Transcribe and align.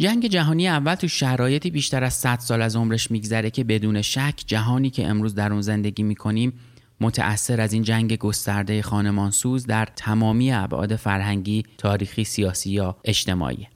جنگ 0.00 0.26
جهانی 0.26 0.68
اول 0.68 0.94
تو 0.94 1.08
شرایطی 1.08 1.70
بیشتر 1.70 2.04
از 2.04 2.14
100 2.14 2.38
سال 2.38 2.62
از 2.62 2.76
عمرش 2.76 3.10
میگذره 3.10 3.50
که 3.50 3.64
بدون 3.64 4.02
شک 4.02 4.34
جهانی 4.46 4.90
که 4.90 5.06
امروز 5.06 5.34
در 5.34 5.52
اون 5.52 5.60
زندگی 5.60 6.02
می‌کنیم 6.02 6.52
متأثر 7.00 7.60
از 7.60 7.72
این 7.72 7.82
جنگ 7.82 8.16
گسترده 8.18 8.82
خانمانسوز 8.82 9.66
در 9.66 9.88
تمامی 9.96 10.52
ابعاد 10.52 10.96
فرهنگی، 10.96 11.62
تاریخی، 11.78 12.24
سیاسی 12.24 12.70
یا 12.70 12.96
اجتماعی. 13.04 13.68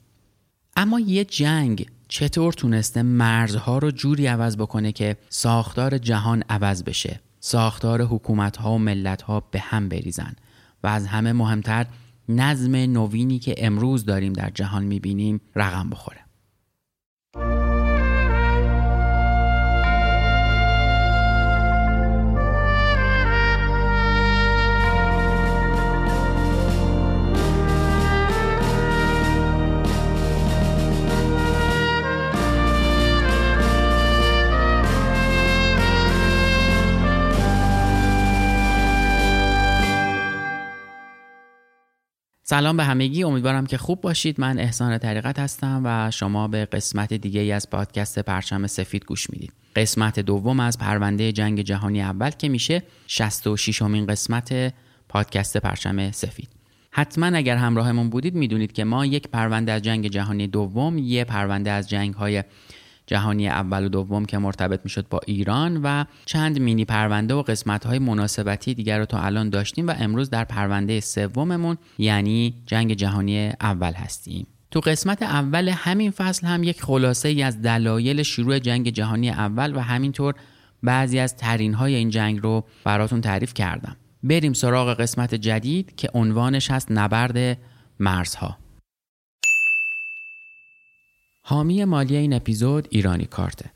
اما 0.75 0.99
یه 0.99 1.25
جنگ 1.25 1.85
چطور 2.07 2.53
تونسته 2.53 3.01
مرزها 3.01 3.77
رو 3.77 3.91
جوری 3.91 4.27
عوض 4.27 4.57
بکنه 4.57 4.91
که 4.91 5.17
ساختار 5.29 5.97
جهان 5.97 6.43
عوض 6.49 6.83
بشه 6.83 7.19
ساختار 7.39 8.01
حکومت 8.01 8.57
ها 8.57 8.73
و 8.73 8.77
ملت 8.77 9.21
ها 9.21 9.39
به 9.51 9.59
هم 9.59 9.89
بریزن 9.89 10.35
و 10.83 10.87
از 10.87 11.07
همه 11.07 11.33
مهمتر 11.33 11.85
نظم 12.29 12.75
نوینی 12.75 13.39
که 13.39 13.55
امروز 13.57 14.05
داریم 14.05 14.33
در 14.33 14.49
جهان 14.49 14.83
می‌بینیم 14.83 15.41
رقم 15.55 15.89
بخوره. 15.89 16.24
سلام 42.47 42.77
به 42.77 42.83
همگی 42.83 43.23
امیدوارم 43.23 43.65
که 43.65 43.77
خوب 43.77 44.01
باشید. 44.01 44.39
من 44.39 44.59
احسان 44.59 44.97
طریقت 44.97 45.39
هستم 45.39 45.81
و 45.85 46.11
شما 46.11 46.47
به 46.47 46.65
قسمت 46.65 47.13
دیگه 47.13 47.41
ای 47.41 47.51
از 47.51 47.69
پادکست 47.69 48.19
پرچم 48.19 48.67
سفید 48.67 49.05
گوش 49.05 49.29
می‌دید. 49.29 49.53
قسمت 49.75 50.19
دوم 50.19 50.59
از 50.59 50.77
پرونده 50.77 51.31
جنگ 51.31 51.61
جهانی 51.61 52.01
اول 52.01 52.29
که 52.29 52.49
میشه 52.49 52.83
66 53.07 53.81
امین 53.81 54.05
قسمت 54.05 54.73
پادکست 55.09 55.57
پرچم 55.57 56.11
سفید. 56.11 56.49
حتما 56.91 57.25
اگر 57.25 57.55
همراهمون 57.55 58.09
بودید 58.09 58.35
می‌دونید 58.35 58.71
که 58.71 58.83
ما 58.83 59.05
یک 59.05 59.27
پرونده 59.27 59.71
از 59.71 59.81
جنگ 59.81 60.07
جهانی 60.07 60.47
دوم 60.47 60.97
یه 60.97 61.23
پرونده 61.23 61.71
از 61.71 61.89
جنگ 61.89 62.13
های 62.13 62.43
جهانی 63.07 63.47
اول 63.47 63.85
و 63.85 63.89
دوم 63.89 64.25
که 64.25 64.37
مرتبط 64.37 64.79
می‌شد 64.83 65.07
با 65.09 65.19
ایران 65.25 65.81
و 65.83 66.05
چند 66.25 66.59
مینی 66.59 66.85
پرونده 66.85 67.33
و 67.33 67.41
قسمت 67.41 67.85
های 67.85 67.99
مناسبتی 67.99 68.73
دیگر 68.73 68.99
رو 68.99 69.05
تا 69.05 69.19
الان 69.19 69.49
داشتیم 69.49 69.87
و 69.87 69.93
امروز 69.99 70.29
در 70.29 70.43
پرونده 70.43 70.99
سوممون 70.99 71.77
یعنی 71.97 72.53
جنگ 72.65 72.93
جهانی 72.93 73.51
اول 73.61 73.93
هستیم. 73.93 74.47
تو 74.71 74.79
قسمت 74.79 75.23
اول 75.23 75.69
همین 75.69 76.11
فصل 76.11 76.47
هم 76.47 76.63
یک 76.63 76.81
خلاصه 76.81 77.29
ای 77.29 77.43
از 77.43 77.61
دلایل 77.61 78.23
شروع 78.23 78.59
جنگ 78.59 78.89
جهانی 78.89 79.29
اول 79.29 79.75
و 79.75 79.79
همینطور 79.79 80.33
بعضی 80.83 81.19
از 81.19 81.37
ترین 81.37 81.73
های 81.73 81.95
این 81.95 82.09
جنگ 82.09 82.39
رو 82.43 82.65
براتون 82.83 83.21
تعریف 83.21 83.53
کردم. 83.53 83.95
بریم 84.23 84.53
سراغ 84.53 84.93
قسمت 84.93 85.35
جدید 85.35 85.95
که 85.95 86.09
عنوانش 86.13 86.71
هست 86.71 86.87
نبرد 86.91 87.57
مرزها. 87.99 88.57
حامی 91.47 91.85
مالی 91.85 92.15
این 92.15 92.33
اپیزود 92.33 92.87
ایرانی 92.91 93.25
کارته. 93.25 93.71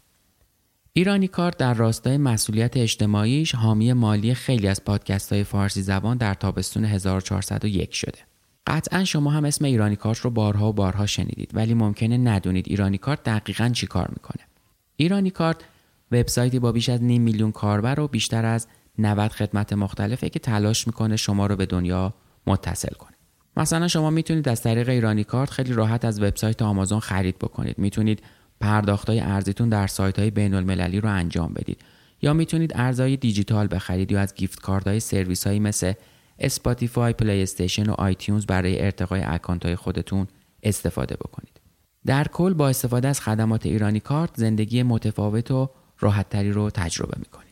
ایرانی 0.94 1.28
کارت 1.28 1.58
در 1.58 1.74
راستای 1.74 2.18
مسئولیت 2.18 2.78
اجتماعیش 2.78 3.56
حامی 3.56 3.94
مالی 3.94 4.34
خیلی 4.34 4.68
از 4.68 4.86
پادکست 4.86 5.34
های 5.34 5.44
فارسی 5.44 5.82
زبان 5.82 6.18
در 6.18 6.34
تابستون 6.34 6.86
1401 6.86 7.94
شده. 7.94 8.20
قطعا 8.68 9.04
شما 9.04 9.32
هم 9.32 9.46
اسم 9.46 9.66
ایرانی 9.66 9.96
کارت 9.96 10.18
رو 10.18 10.30
بارها 10.30 10.70
و 10.70 10.74
بارها 10.74 11.06
شنیدید 11.06 11.52
ولی 11.54 11.74
ممکنه 11.74 12.18
ندونید 12.18 12.66
ایرانی 12.68 12.98
کارت 12.98 13.24
دقیقا 13.24 13.70
چی 13.70 13.88
کار 13.88 14.08
می‌کنه. 14.08 14.48
ایرانی 14.96 15.30
کارت 15.30 15.58
وبسایتی 16.12 16.60
با 16.60 16.72
بیش 16.72 16.90
از 16.90 17.04
نیم 17.04 17.22
میلیون 17.22 17.52
کاربر 17.52 18.00
و 18.00 18.08
بیشتر 18.08 18.46
از 18.46 18.68
90 18.98 19.32
خدمت 19.32 19.74
مختلفه 19.74 20.30
که 20.30 20.40
تلاش 20.40 20.88
می‌کنه 20.88 21.16
شما 21.16 21.48
رو 21.48 21.56
به 21.56 21.66
دنیا 21.66 22.14
متصل 22.48 22.94
کنه. 22.94 23.19
مثلا 23.60 23.88
شما 23.88 24.10
می‌تونید 24.10 24.50
از 24.50 24.62
طریق 24.62 24.90
ایرانی 24.90 25.24
کارت 25.24 25.50
خیلی 25.50 25.74
راحت 25.74 26.06
از 26.06 26.22
وبسایت 26.22 26.62
آمازون 26.62 27.00
خرید 27.00 27.40
بکنید 27.40 27.80
می‌تونید 27.80 28.24
پرداختای 28.60 29.20
ارزیتون 29.20 29.70
در 29.70 29.88
سایت 29.88 30.20
های 30.20 30.32
بین 30.32 30.54
المللی 30.54 31.00
رو 31.00 31.10
انجام 31.10 31.54
بدید 31.54 31.82
یا 32.22 32.34
می‌تونید 32.34 32.72
ارزهای 32.76 33.18
دیجیتال 33.18 33.68
بخرید 33.72 34.12
یا 34.12 34.22
از 34.22 34.36
gift 34.36 34.66
های 34.66 35.00
سرویس 35.00 35.48
هایی 35.48 35.60
مثل 35.60 35.94
Spotify، 36.40 37.14
پلی 37.14 37.44
استیشن 37.44 37.90
و 37.90 37.94
iTunes 37.94 38.46
برای 38.46 38.82
ارتقای 38.82 39.22
اکانت 39.26 39.66
های 39.66 39.76
خودتون 39.76 40.28
استفاده 40.64 41.16
بکنید. 41.16 41.62
در 42.06 42.28
کل 42.28 42.54
با 42.54 42.70
استفاده 42.70 43.08
از 43.08 43.22
خدمات 43.22 43.66
ایرانی 43.66 44.00
کارت 44.00 44.30
زندگی 44.36 44.84
متفاوت 44.84 45.52
و 45.52 45.70
راحتتری 46.00 46.52
رو 46.52 46.70
تجربه 46.70 47.14
می‌کنید. 47.20 47.49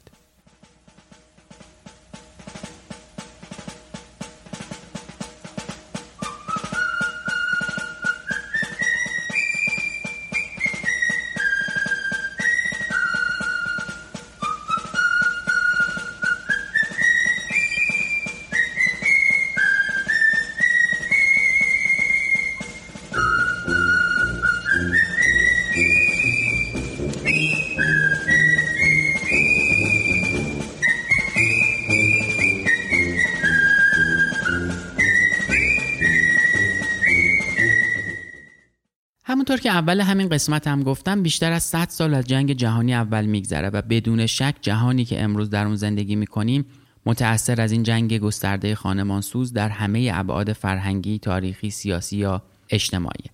همونطور 39.50 39.72
که 39.72 39.78
اول 39.78 40.02
همین 40.02 40.30
قسمت 40.30 40.68
هم 40.68 40.84
گفتم 40.84 41.24
بیشتر 41.24 41.52
از 41.52 41.64
100 41.64 41.88
سال 41.90 42.14
از 42.14 42.26
جنگ 42.26 42.54
جهانی 42.54 42.94
اول 42.94 43.26
میگذره 43.26 43.70
و 43.70 43.82
بدون 43.82 44.26
شک 44.26 44.56
جهانی 44.62 45.06
که 45.06 45.24
امروز 45.24 45.50
در 45.50 45.66
اون 45.66 45.76
زندگی 45.76 46.16
می‌کنیم 46.16 46.66
متأثر 47.06 47.62
از 47.62 47.72
این 47.72 47.84
جنگ 47.84 48.18
گسترده 48.18 48.76
خانمانسوز 48.76 49.54
در 49.54 49.70
همه 49.70 50.12
ابعاد 50.14 50.54
فرهنگی، 50.54 51.20
تاریخی، 51.20 51.70
سیاسی 51.70 52.18
یا 52.18 52.44
اجتماعی. 52.70 53.26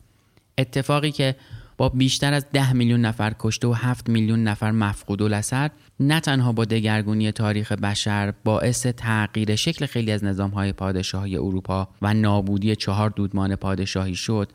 اتفاقی 0.58 1.12
که 1.12 1.36
با 1.78 1.90
بیشتر 1.90 2.34
از 2.34 2.46
10 2.54 2.74
میلیون 2.74 3.02
نفر 3.02 3.34
کشته 3.40 3.68
و 3.68 3.74
7 3.74 4.10
میلیون 4.10 4.44
نفر 4.44 4.72
مفقود 4.72 5.22
لسر 5.22 5.70
نه 6.00 6.20
تنها 6.20 6.52
با 6.52 6.66
دگرگونی 6.66 7.32
تاریخ 7.32 7.72
بشر 7.72 8.34
باعث 8.44 8.88
تغییر 8.88 9.56
شکل 9.56 9.86
خیلی 9.86 10.12
از 10.12 10.24
نظامهای 10.24 10.74
پادشاهی 10.74 11.38
اروپا 11.38 11.88
و 12.02 12.14
نابودی 12.14 12.76
چهار 12.76 13.10
دودمان 13.10 13.56
پادشاهی 13.56 14.16
شد 14.16 14.50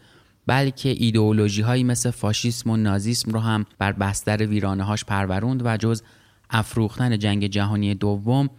بلکه 0.49 0.95
ایدئولوژی 0.99 1.63
هایی 1.63 1.85
مثل 1.85 2.11
فاشیسم 2.11 2.71
و 2.71 2.77
نازیسم 2.77 3.31
رو 3.31 3.41
هم 3.41 3.67
بر 3.79 3.93
بستر 3.93 4.47
ویرانه 4.47 4.85
هاش 4.85 5.05
پروروند 5.05 5.63
و 5.65 5.77
جز 5.77 6.03
افروختن 6.51 7.19
جنگ 7.19 7.47
جهانی 7.47 7.95
دوم 7.95 8.51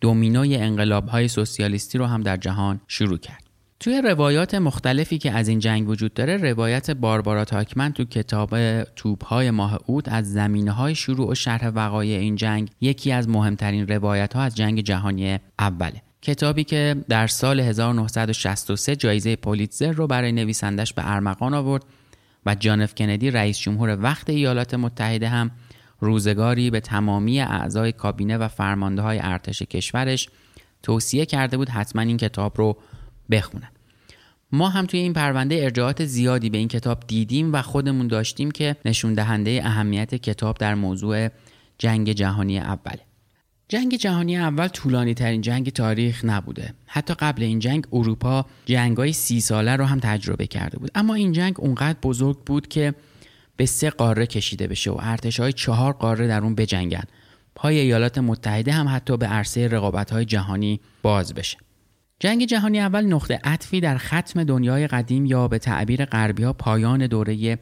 دومینوی 0.00 0.56
انقلاب 0.56 1.08
های 1.08 1.28
سوسیالیستی 1.28 1.98
رو 1.98 2.06
هم 2.06 2.22
در 2.22 2.36
جهان 2.36 2.80
شروع 2.88 3.18
کرد. 3.18 3.42
توی 3.80 4.02
روایات 4.02 4.54
مختلفی 4.54 5.18
که 5.18 5.32
از 5.32 5.48
این 5.48 5.58
جنگ 5.58 5.88
وجود 5.88 6.14
داره 6.14 6.36
روایت 6.36 6.90
باربارا 6.90 7.44
تاکمن 7.44 7.92
تو 7.92 8.04
کتاب 8.04 8.82
توپ 8.84 9.24
های 9.24 9.50
ماه 9.50 9.78
اوت 9.86 10.08
از 10.08 10.32
زمینه 10.32 10.70
های 10.70 10.94
شروع 10.94 11.30
و 11.30 11.34
شرح 11.34 11.68
وقایع 11.68 12.18
این 12.18 12.36
جنگ 12.36 12.70
یکی 12.80 13.12
از 13.12 13.28
مهمترین 13.28 13.88
روایت 13.88 14.34
ها 14.34 14.42
از 14.42 14.56
جنگ 14.56 14.80
جهانی 14.80 15.38
اوله. 15.58 16.02
کتابی 16.22 16.64
که 16.64 16.96
در 17.08 17.26
سال 17.26 17.60
1963 17.60 18.96
جایزه 18.96 19.36
پولیتزر 19.36 19.92
رو 19.92 20.06
برای 20.06 20.32
نویسندش 20.32 20.92
به 20.92 21.10
ارمغان 21.10 21.54
آورد 21.54 21.84
و 22.46 22.54
جانف 22.54 22.94
کندی 22.94 23.30
رئیس 23.30 23.58
جمهور 23.58 23.98
وقت 24.02 24.30
ایالات 24.30 24.74
متحده 24.74 25.28
هم 25.28 25.50
روزگاری 26.00 26.70
به 26.70 26.80
تمامی 26.80 27.40
اعضای 27.40 27.92
کابینه 27.92 28.38
و 28.38 28.48
فرمانده 28.48 29.02
های 29.02 29.18
ارتش 29.22 29.62
کشورش 29.62 30.28
توصیه 30.82 31.26
کرده 31.26 31.56
بود 31.56 31.68
حتما 31.68 32.02
این 32.02 32.16
کتاب 32.16 32.52
رو 32.58 32.76
بخونن 33.30 33.68
ما 34.52 34.68
هم 34.68 34.86
توی 34.86 35.00
این 35.00 35.12
پرونده 35.12 35.54
ارجاعات 35.62 36.04
زیادی 36.04 36.50
به 36.50 36.58
این 36.58 36.68
کتاب 36.68 37.04
دیدیم 37.06 37.52
و 37.52 37.62
خودمون 37.62 38.08
داشتیم 38.08 38.50
که 38.50 38.76
نشون 38.84 39.14
دهنده 39.14 39.60
اهمیت 39.64 40.14
کتاب 40.14 40.58
در 40.58 40.74
موضوع 40.74 41.28
جنگ 41.78 42.12
جهانی 42.12 42.58
اوله. 42.58 43.11
جنگ 43.72 43.96
جهانی 43.96 44.36
اول 44.36 44.68
طولانی 44.68 45.14
ترین 45.14 45.40
جنگ 45.40 45.70
تاریخ 45.70 46.24
نبوده. 46.24 46.74
حتی 46.86 47.14
قبل 47.14 47.42
این 47.42 47.58
جنگ 47.58 47.86
اروپا 47.92 48.46
های 48.96 49.12
سی 49.12 49.40
ساله 49.40 49.76
رو 49.76 49.84
هم 49.84 50.00
تجربه 50.00 50.46
کرده 50.46 50.78
بود. 50.78 50.90
اما 50.94 51.14
این 51.14 51.32
جنگ 51.32 51.60
اونقدر 51.60 51.98
بزرگ 52.02 52.38
بود 52.38 52.68
که 52.68 52.94
به 53.56 53.66
سه 53.66 53.90
قاره 53.90 54.26
کشیده 54.26 54.66
بشه 54.66 54.90
و 54.90 54.96
ارتش 55.00 55.40
های 55.40 55.52
چهار 55.52 55.92
قاره 55.92 56.26
در 56.26 56.40
اون 56.40 56.54
بجنگن. 56.54 57.02
پای 57.54 57.78
ایالات 57.78 58.18
متحده 58.18 58.72
هم 58.72 58.88
حتی 58.88 59.16
به 59.16 59.26
عرصه 59.26 59.68
رقابت 59.68 60.10
های 60.10 60.24
جهانی 60.24 60.80
باز 61.02 61.34
بشه. 61.34 61.58
جنگ 62.20 62.44
جهانی 62.44 62.80
اول 62.80 63.04
نقطه 63.04 63.40
عطفی 63.44 63.80
در 63.80 63.98
ختم 63.98 64.44
دنیای 64.44 64.86
قدیم 64.86 65.26
یا 65.26 65.48
به 65.48 65.58
تعبیر 65.58 66.04
غربی 66.04 66.42
ها 66.42 66.52
پایان 66.52 67.06
دوره 67.06 67.58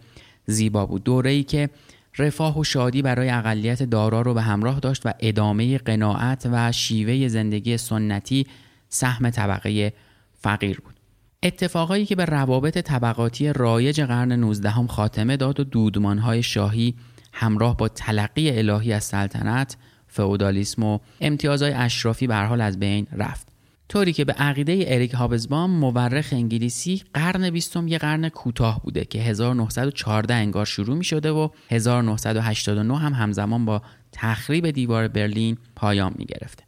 زیبا 0.47 0.87
بود 0.87 1.05
دوره 1.05 1.31
ای 1.31 1.43
که 1.43 1.71
رفاه 2.19 2.59
و 2.59 2.65
شادی 2.65 3.03
برای 3.03 3.31
اقلیت 3.31 3.83
دارا 3.83 4.23
رو 4.23 4.35
به 4.35 4.43
همراه 4.43 4.81
داشت 4.81 5.07
و 5.07 5.13
ادامه 5.21 5.79
قناعت 5.79 6.49
و 6.53 6.73
شیوه 6.73 7.29
زندگی 7.29 7.77
سنتی 7.77 8.47
سهم 8.89 9.31
طبقه 9.31 9.93
فقیر 10.39 10.81
بود. 10.81 10.95
اتفاقایی 11.43 12.07
که 12.07 12.17
به 12.17 12.25
روابط 12.25 12.79
طبقاتی 12.79 13.53
رایج 13.53 14.01
قرن 14.01 14.33
19 14.33 14.71
هم 14.71 14.87
خاتمه 14.87 15.37
داد 15.37 15.61
و 15.61 15.65
دودمانهای 15.65 16.43
شاهی 16.43 16.95
همراه 17.33 17.77
با 17.77 17.89
تلقی 17.89 18.59
الهی 18.59 18.93
از 18.93 19.05
سلطنت 19.05 19.77
فئودالیسم 20.07 20.83
و 20.83 20.99
امتیازهای 21.21 21.73
اشرافی 21.73 22.27
به 22.27 22.37
حال 22.37 22.61
از 22.61 22.79
بین 22.79 23.07
رفت. 23.13 23.50
طوری 23.91 24.13
که 24.13 24.25
به 24.25 24.33
عقیده 24.33 24.85
اریک 24.87 25.15
هابزبام 25.15 25.71
مورخ 25.71 26.29
انگلیسی 26.33 27.03
قرن 27.15 27.51
بیستم 27.51 27.89
یه 27.89 27.99
قرن 27.99 28.29
کوتاه 28.29 28.83
بوده 28.83 29.05
که 29.05 29.19
1914 29.19 30.35
انگار 30.35 30.65
شروع 30.65 30.97
می 30.97 31.05
شده 31.05 31.31
و 31.31 31.49
1989 31.71 32.99
هم 32.99 33.13
همزمان 33.13 33.65
با 33.65 33.83
تخریب 34.13 34.71
دیوار 34.71 35.09
برلین 35.09 35.59
پایان 35.77 36.15
می 36.19 36.25
گرفته. 36.25 36.65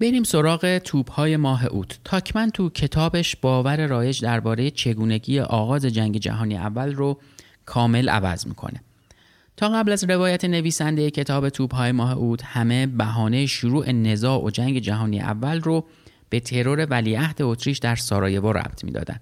بریم 0.00 0.22
سراغ 0.22 0.78
توپ 0.78 1.10
های 1.10 1.36
ماه 1.36 1.66
اوت. 1.66 1.98
تاکمن 2.04 2.50
تو 2.50 2.70
کتابش 2.70 3.36
باور 3.36 3.86
رایج 3.86 4.22
درباره 4.22 4.70
چگونگی 4.70 5.40
آغاز 5.40 5.84
جنگ 5.86 6.16
جهانی 6.16 6.56
اول 6.56 6.94
رو 6.94 7.20
کامل 7.64 8.08
عوض 8.08 8.46
می‌کنه. 8.46 8.82
تا 9.56 9.68
قبل 9.68 9.92
از 9.92 10.04
روایت 10.04 10.44
نویسنده 10.44 11.10
کتاب 11.10 11.48
توپ 11.48 11.74
های 11.74 11.92
ماه 11.92 12.12
اوت 12.12 12.44
همه 12.44 12.86
بهانه 12.86 13.46
شروع 13.46 13.92
نزاع 13.92 14.44
و 14.44 14.50
جنگ 14.50 14.78
جهانی 14.78 15.20
اول 15.20 15.60
رو 15.60 15.84
به 16.30 16.40
ترور 16.40 16.86
ولیعهد 16.90 17.42
اتریش 17.42 17.78
در 17.78 17.96
سارایوو 17.96 18.52
ربط 18.52 18.84
می‌دادند. 18.84 19.20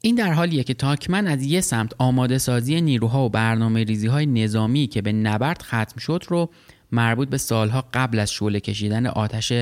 این 0.00 0.14
در 0.14 0.32
حالیه 0.32 0.64
که 0.64 0.74
تاکمن 0.74 1.26
از 1.26 1.42
یه 1.42 1.60
سمت 1.60 1.92
آماده 1.98 2.38
سازی 2.38 2.80
نیروها 2.80 3.24
و 3.24 3.28
برنامه 3.28 3.84
ریزی 3.84 4.06
های 4.06 4.26
نظامی 4.26 4.86
که 4.86 5.02
به 5.02 5.12
نبرد 5.12 5.62
ختم 5.62 5.98
شد 5.98 6.24
رو 6.28 6.50
مربوط 6.92 7.28
به 7.28 7.38
سالها 7.38 7.84
قبل 7.94 8.18
از 8.18 8.32
شعله 8.32 8.60
کشیدن 8.60 9.06
آتش 9.06 9.52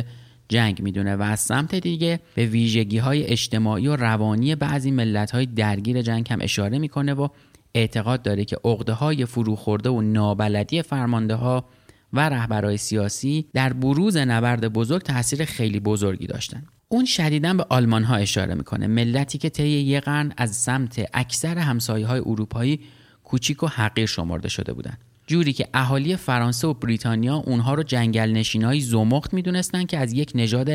جنگ 0.49 0.83
می‌دونه 0.83 1.17
و 1.17 1.23
از 1.23 1.41
سمت 1.41 1.75
دیگه 1.75 2.21
به 2.35 2.47
ویژگی 2.47 2.99
های 2.99 3.25
اجتماعی 3.25 3.89
و 3.89 3.97
روانی 3.97 4.55
بعضی 4.55 4.91
ملت 4.91 5.31
های 5.31 5.47
درگیر 5.47 6.03
جنگ 6.03 6.33
هم 6.33 6.39
اشاره 6.43 6.79
می‌کنه 6.79 7.15
و 7.15 7.29
اعتقاد 7.75 8.23
داره 8.23 8.45
که 8.45 8.57
عقده 8.65 8.93
های 8.93 9.27
فروخورده 9.27 9.91
و 9.91 10.01
نابلدی 10.01 10.83
فرمانده 10.83 11.35
ها 11.35 11.65
و 12.15 12.29
رهبرای 12.29 12.77
سیاسی 12.77 13.47
در 13.53 13.73
بروز 13.73 14.17
نبرد 14.17 14.73
بزرگ 14.73 15.03
تاثیر 15.03 15.45
خیلی 15.45 15.81
بزرگی 15.81 16.27
داشتن. 16.27 16.65
اون 16.89 17.05
شدیدا 17.05 17.55
به 17.55 17.67
آلمان 17.69 18.05
ها 18.05 18.17
اشاره 18.17 18.55
می‌کنه 18.55 18.87
ملتی 18.87 19.39
که 19.39 19.49
طی 19.49 19.69
یه 19.69 20.01
قرن 20.01 20.33
از 20.37 20.57
سمت 20.57 21.09
اکثر 21.15 21.59
همسایه 21.59 22.07
های 22.07 22.21
اروپایی 22.21 22.81
کوچیک 23.25 23.63
و 23.63 23.67
حقیر 23.67 24.07
شمرده 24.07 24.49
شده 24.49 24.73
بودند 24.73 24.99
جوری 25.27 25.53
که 25.53 25.69
اهالی 25.75 26.17
فرانسه 26.17 26.69
و 26.69 26.75
بریتانیا 26.75 27.37
اونها 27.37 27.75
رو 27.75 27.83
جنگل 27.83 28.33
نشینایی 28.33 28.81
زمخت 28.81 29.35
می‌دونستند 29.35 29.87
که 29.87 29.99
از 29.99 30.13
یک 30.13 30.33
نژاد 30.35 30.71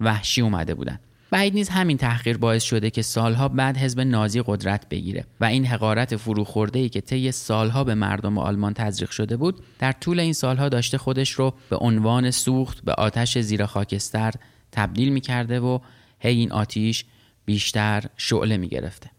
وحشی 0.00 0.40
اومده 0.40 0.74
بودند 0.74 1.00
بعید 1.32 1.54
نیز 1.54 1.68
همین 1.68 1.96
تحقیر 1.96 2.38
باعث 2.38 2.62
شده 2.62 2.90
که 2.90 3.02
سالها 3.02 3.48
بعد 3.48 3.76
حزب 3.76 4.00
نازی 4.00 4.42
قدرت 4.46 4.88
بگیره 4.88 5.24
و 5.40 5.44
این 5.44 5.66
حقارت 5.66 6.16
فروخورده 6.16 6.78
ای 6.78 6.88
که 6.88 7.00
طی 7.00 7.32
سالها 7.32 7.84
به 7.84 7.94
مردم 7.94 8.38
آلمان 8.38 8.74
تزریق 8.74 9.10
شده 9.10 9.36
بود 9.36 9.62
در 9.78 9.92
طول 9.92 10.20
این 10.20 10.32
سالها 10.32 10.68
داشته 10.68 10.98
خودش 10.98 11.30
رو 11.30 11.54
به 11.70 11.76
عنوان 11.76 12.30
سوخت 12.30 12.84
به 12.84 12.92
آتش 12.92 13.38
زیر 13.38 13.66
خاکستر 13.66 14.32
تبدیل 14.72 15.12
می‌کرده 15.12 15.60
و 15.60 15.78
هی 16.20 16.38
این 16.38 16.52
آتیش 16.52 17.04
بیشتر 17.44 18.04
شعله 18.16 18.56
می‌گرفته. 18.56 19.10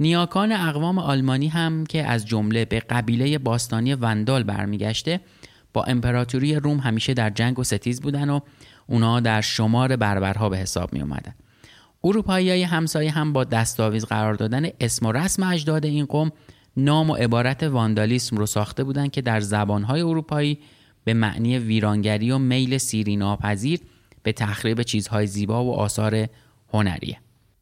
نیاکان 0.00 0.52
اقوام 0.52 0.98
آلمانی 0.98 1.48
هم 1.48 1.86
که 1.86 2.04
از 2.04 2.26
جمله 2.26 2.64
به 2.64 2.80
قبیله 2.80 3.38
باستانی 3.38 3.94
وندال 3.94 4.42
برمیگشته 4.42 5.20
با 5.72 5.84
امپراتوری 5.84 6.54
روم 6.54 6.78
همیشه 6.78 7.14
در 7.14 7.30
جنگ 7.30 7.58
و 7.58 7.64
ستیز 7.64 8.00
بودن 8.00 8.30
و 8.30 8.40
اونا 8.86 9.20
در 9.20 9.40
شمار 9.40 9.96
بربرها 9.96 10.48
به 10.48 10.58
حساب 10.58 10.92
می 10.92 11.00
اومدن 11.00 11.34
اروپایی 12.04 12.50
های 12.50 12.62
همسایه 12.62 13.10
هم 13.10 13.32
با 13.32 13.44
دستاویز 13.44 14.04
قرار 14.04 14.34
دادن 14.34 14.66
اسم 14.80 15.06
و 15.06 15.12
رسم 15.12 15.42
اجداد 15.42 15.84
این 15.84 16.06
قوم 16.06 16.32
نام 16.76 17.10
و 17.10 17.14
عبارت 17.14 17.62
واندالیسم 17.62 18.36
رو 18.36 18.46
ساخته 18.46 18.84
بودند 18.84 19.10
که 19.10 19.22
در 19.22 19.40
زبانهای 19.40 20.00
اروپایی 20.00 20.58
به 21.04 21.14
معنی 21.14 21.58
ویرانگری 21.58 22.30
و 22.30 22.38
میل 22.38 22.78
سیری 22.78 23.16
ناپذیر 23.16 23.80
به 24.22 24.32
تخریب 24.32 24.82
چیزهای 24.82 25.26
زیبا 25.26 25.64
و 25.64 25.74
آثار 25.74 26.26
هنریه. 26.72 27.18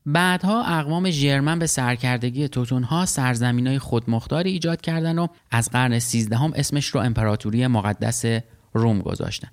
بعدها 0.06 0.64
اقوام 0.64 1.11
ژرمن 1.11 1.58
به 1.58 1.66
سرکردگی 1.66 2.49
توتونها 2.49 3.06
سرزمین 3.06 3.66
های 3.66 3.78
خودمختاری 3.78 4.50
ایجاد 4.50 4.81
کردن 4.81 5.19
و 5.19 5.26
از 5.50 5.70
قرن 5.70 5.99
سیزدهم 5.99 6.52
اسمش 6.55 6.87
رو 6.87 7.00
امپراتوری 7.00 7.66
مقدس 7.66 8.25
روم 8.73 8.99
گذاشتن. 8.99 9.49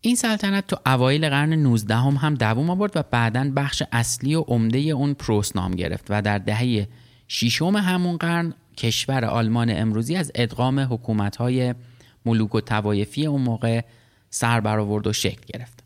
این 0.00 0.16
سلطنت 0.16 0.66
تو 0.66 0.76
اوایل 0.86 1.28
قرن 1.28 1.52
19 1.52 1.94
هم, 1.94 2.16
هم 2.16 2.34
دوام 2.34 2.70
آورد 2.70 2.96
و 2.96 3.02
بعدا 3.10 3.52
بخش 3.56 3.82
اصلی 3.92 4.34
و 4.34 4.40
عمده 4.40 4.78
اون 4.78 5.14
پروس 5.14 5.56
نام 5.56 5.70
گرفت 5.70 6.06
و 6.08 6.22
در 6.22 6.38
دهه 6.38 6.88
ششم 7.28 7.76
همون 7.76 8.16
قرن 8.16 8.54
کشور 8.76 9.24
آلمان 9.24 9.70
امروزی 9.70 10.16
از 10.16 10.32
ادغام 10.34 10.80
حکومت‌های 10.80 11.74
ملوک 12.26 12.54
و 12.54 12.60
توایفی 12.60 13.26
اون 13.26 13.40
موقع 13.40 13.80
سر 14.30 14.60
برآورد 14.60 15.06
و 15.06 15.12
شکل 15.12 15.42
گرفت. 15.46 15.84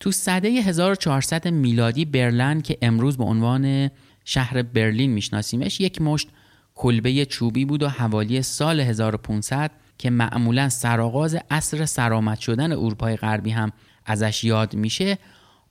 تو 0.00 0.12
سده 0.12 0.48
1400 0.48 1.48
میلادی 1.48 2.04
برلن 2.04 2.60
که 2.60 2.78
امروز 2.82 3.16
به 3.16 3.24
عنوان 3.24 3.90
شهر 4.24 4.62
برلین 4.62 5.10
میشناسیمش 5.10 5.80
یک 5.80 6.02
مشت 6.02 6.28
کلبه 6.74 7.26
چوبی 7.26 7.64
بود 7.64 7.82
و 7.82 7.88
حوالی 7.88 8.42
سال 8.42 8.80
1500 8.80 9.70
که 9.98 10.10
معمولا 10.10 10.68
سرآغاز 10.68 11.36
اصر 11.50 11.84
سرآمد 11.84 12.38
شدن 12.38 12.72
اروپای 12.72 13.16
غربی 13.16 13.50
هم 13.50 13.72
ازش 14.06 14.44
یاد 14.44 14.74
میشه 14.74 15.18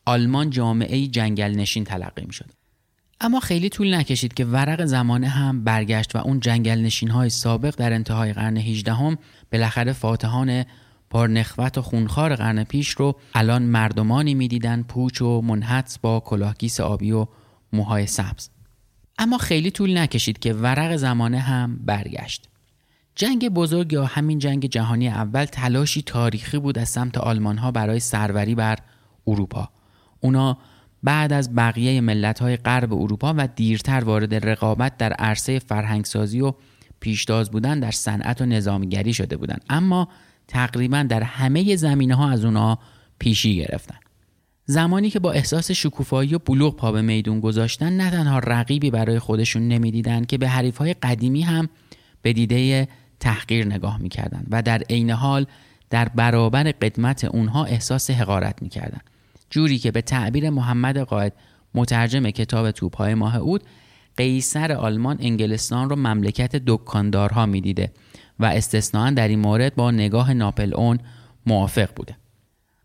آلمان 0.06 0.50
جامعه 0.50 1.08
جنگل 1.08 1.52
نشین 1.52 1.84
تلقی 1.84 2.26
می‌شد. 2.26 2.52
اما 3.22 3.40
خیلی 3.40 3.70
طول 3.70 3.94
نکشید 3.94 4.34
که 4.34 4.46
ورق 4.46 4.86
زمانه 4.86 5.28
هم 5.28 5.64
برگشت 5.64 6.16
و 6.16 6.20
اون 6.20 6.40
جنگل 6.40 6.82
نشین 6.82 7.10
های 7.10 7.30
سابق 7.30 7.76
در 7.76 7.94
انتهای 7.94 8.34
قرن 8.34 8.58
18 8.58 8.94
هم 8.94 9.18
بالاخره 9.52 9.94
فاتحان 9.94 10.66
پرنخوت 11.10 11.78
و 11.78 11.82
خونخوار 11.82 12.36
قرن 12.36 12.64
پیش 12.64 12.90
رو 12.90 13.20
الان 13.34 13.64
مردمانی 13.64 14.34
می‌دیدن 14.34 14.84
پوچ 14.84 15.22
و 15.22 15.42
منحت 15.42 16.00
با 16.02 16.20
کلاهگیس 16.20 16.80
آبی 16.80 17.12
و 17.12 17.28
موهای 17.74 18.08
سبز. 18.08 18.50
اما 19.18 19.38
خیلی 19.38 19.72
طول 19.72 19.98
نکشید 19.98 20.40
که 20.40 20.54
ورق 20.54 20.96
زمانه 20.96 21.40
هم 21.40 21.80
برگشت. 21.86 22.50
جنگ 23.16 23.50
بزرگ 23.50 23.94
یا 23.94 24.06
همین 24.06 24.40
جنگ 24.40 24.66
جهانی 24.66 25.10
اول 25.10 25.46
تلاشی 25.46 26.02
تاریخی 26.02 26.60
بود 26.60 26.80
از 26.80 26.90
سمت 26.90 27.18
آلمان 27.18 27.58
ها 27.58 27.72
برای 27.72 28.00
سروری 28.00 28.56
بر 28.56 28.78
اروپا. 29.28 29.70
اونا 30.20 30.58
بعد 31.04 31.34
از 31.34 31.56
بقیه 31.56 32.02
ملت 32.02 32.40
های 32.40 32.58
غرب 32.58 32.94
اروپا 32.94 33.34
و 33.38 33.48
دیرتر 33.56 34.04
وارد 34.04 34.50
رقابت 34.50 34.98
در 34.98 35.14
عرصه 35.14 35.60
فرهنگسازی 35.60 36.42
و 36.42 36.54
پیشتاز 37.00 37.52
بودن 37.52 37.80
در 37.80 37.92
صنعت 37.92 38.42
و 38.42 38.46
نظامیگری 38.46 39.14
شده 39.14 39.38
بودند 39.38 39.66
اما 39.70 40.08
تقریبا 40.48 41.06
در 41.10 41.24
همه 41.24 41.76
زمینه 41.76 42.16
ها 42.16 42.30
از 42.30 42.46
اونا 42.46 42.80
پیشی 43.20 43.56
گرفتن. 43.56 43.98
زمانی 44.66 45.10
که 45.10 45.20
با 45.20 45.32
احساس 45.32 45.72
شکوفایی 45.72 46.36
و 46.36 46.40
بلوغ 46.40 46.76
پا 46.76 46.92
به 46.92 47.02
میدون 47.02 47.40
گذاشتن 47.40 47.94
نه 47.94 48.12
تنها 48.12 48.40
رقیبی 48.40 48.92
برای 48.92 49.20
خودشون 49.20 49.68
نمی‌دیدند 49.68 50.28
که 50.28 50.38
به 50.38 50.48
حریف 50.48 50.78
های 50.78 50.94
قدیمی 50.94 51.42
هم 51.42 51.70
به 52.22 52.34
دیده 52.34 52.88
تحقیر 53.24 53.66
نگاه 53.66 53.98
می‌کردند 53.98 54.48
و 54.52 54.62
در 54.62 54.82
عین 54.90 55.10
حال 55.10 55.46
در 55.90 56.10
برابر 56.10 56.64
قدمت 56.64 57.26
اونها 57.26 57.66
احساس 57.66 58.10
حقارت 58.12 58.62
می‌کردند. 58.62 59.04
جوری 59.50 59.78
که 59.78 59.92
به 59.92 60.02
تعبیر 60.02 60.50
محمد 60.50 60.98
قائد 60.98 61.34
مترجم 61.76 62.30
کتاب 62.30 62.72
توپهای 62.72 63.14
ماه 63.14 63.36
اود 63.36 63.64
قیصر 64.18 64.72
آلمان 64.72 65.18
انگلستان 65.20 65.90
رو 65.90 65.96
مملکت 65.96 66.56
دکاندارها 66.56 67.46
می‌دیده 67.46 67.92
و 68.40 68.46
استثنان 68.46 69.14
در 69.14 69.28
این 69.28 69.40
مورد 69.40 69.76
با 69.76 69.92
نگاه 69.92 70.34
ناپل 70.34 70.74
اون 70.74 71.00
موافق 71.46 71.90
بوده. 71.96 72.16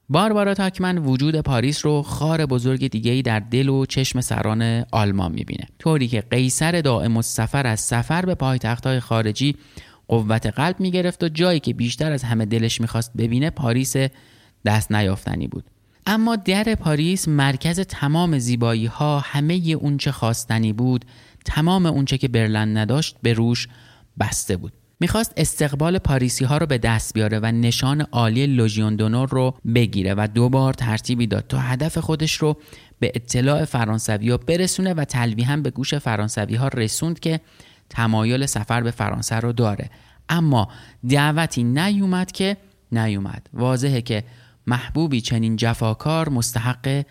باربارا 0.08 0.54
تاکمن 0.54 0.98
وجود 0.98 1.40
پاریس 1.40 1.86
رو 1.86 2.02
خار 2.02 2.46
بزرگ 2.46 2.90
دیگهی 2.90 3.22
در 3.22 3.40
دل 3.40 3.68
و 3.68 3.86
چشم 3.86 4.20
سران 4.20 4.84
آلمان 4.92 5.32
می‌بینه. 5.32 5.66
طوری 5.78 6.08
که 6.08 6.20
قیصر 6.20 6.80
دائم 6.80 7.16
السفر 7.16 7.66
از 7.66 7.80
سفر 7.80 8.22
به 8.26 8.34
پایتختهای 8.34 9.00
خارجی 9.00 9.56
قوت 10.08 10.46
قلب 10.46 10.80
می‌گرفت 10.80 11.24
و 11.24 11.28
جایی 11.28 11.60
که 11.60 11.74
بیشتر 11.74 12.12
از 12.12 12.22
همه 12.22 12.44
دلش 12.44 12.80
می‌خواست 12.80 13.12
ببینه 13.16 13.50
پاریس 13.50 13.96
دست 14.64 14.92
نیافتنی 14.92 15.48
بود. 15.48 15.64
اما 16.06 16.36
در 16.36 16.74
پاریس 16.74 17.28
مرکز 17.28 17.80
تمام 17.80 18.38
زیبایی 18.38 18.86
ها 18.86 19.20
همه 19.20 19.54
اونچه 19.54 20.12
خواستنی 20.12 20.72
بود 20.72 21.04
تمام 21.44 21.86
اونچه 21.86 22.18
که 22.18 22.28
برلن 22.28 22.76
نداشت 22.76 23.16
به 23.22 23.32
روش 23.32 23.68
بسته 24.20 24.56
بود. 24.56 24.72
می‌خواست 25.00 25.32
استقبال 25.36 25.98
پاریسی 25.98 26.44
ها 26.44 26.58
رو 26.58 26.66
به 26.66 26.78
دست 26.78 27.14
بیاره 27.14 27.38
و 27.38 27.46
نشان 27.46 28.00
عالی 28.00 28.46
لوژیون 28.46 28.96
دونور 28.96 29.28
رو 29.28 29.54
بگیره 29.74 30.14
و 30.14 30.28
دوبار 30.34 30.74
ترتیبی 30.74 31.26
داد 31.26 31.46
تا 31.48 31.58
هدف 31.58 31.98
خودش 31.98 32.34
رو 32.34 32.56
به 32.98 33.12
اطلاع 33.14 33.64
فرانسوی 33.64 34.30
ها 34.30 34.36
برسونه 34.36 34.94
و 34.94 35.04
تلویحا 35.04 35.56
به 35.56 35.70
گوش 35.70 35.94
فرانسوی 35.94 36.54
ها 36.54 36.68
رسوند 36.68 37.20
که 37.20 37.40
تمایل 37.90 38.46
سفر 38.46 38.80
به 38.80 38.90
فرانسه 38.90 39.36
رو 39.36 39.52
داره. 39.52 39.90
اما 40.28 40.68
دعوتی 41.08 41.64
نیومد 41.64 42.32
که 42.32 42.56
نیومد. 42.92 43.50
واضحه 43.52 44.00
که 44.00 44.24
محبوبی 44.66 45.20
چنین 45.20 45.56
جفاکار 45.56 46.28
مستحق 46.28 47.04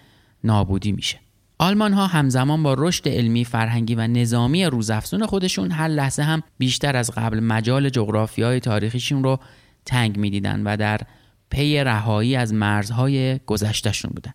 نابودی 0.44 0.92
میشه. 0.92 1.20
آلمان 1.60 1.94
ها 1.94 2.08
همزمان 2.08 2.64
با 2.64 2.76
رشد 2.78 3.10
علمی 3.10 3.46
فرهنگی 3.46 3.96
و 3.96 4.08
نظامی 4.08 4.66
روزافزون 4.66 5.26
خودشون 5.26 5.72
هر 5.72 5.88
لحظه 5.88 6.24
هم 6.24 6.44
بیشتر 6.58 6.96
از 6.96 7.12
قبل 7.12 7.40
مجال 7.40 7.90
جغرافی 7.90 8.42
های 8.42 8.60
تاریخیشون 8.60 9.24
رو 9.24 9.40
تنگ 9.86 10.18
می‌دیدن 10.18 10.64
و 10.64 10.78
در 10.78 11.02
پی 11.50 11.84
رهایی 11.84 12.36
از 12.36 12.54
مرزهای 12.54 13.40
گذشتهشون 13.46 14.12
بودن. 14.16 14.32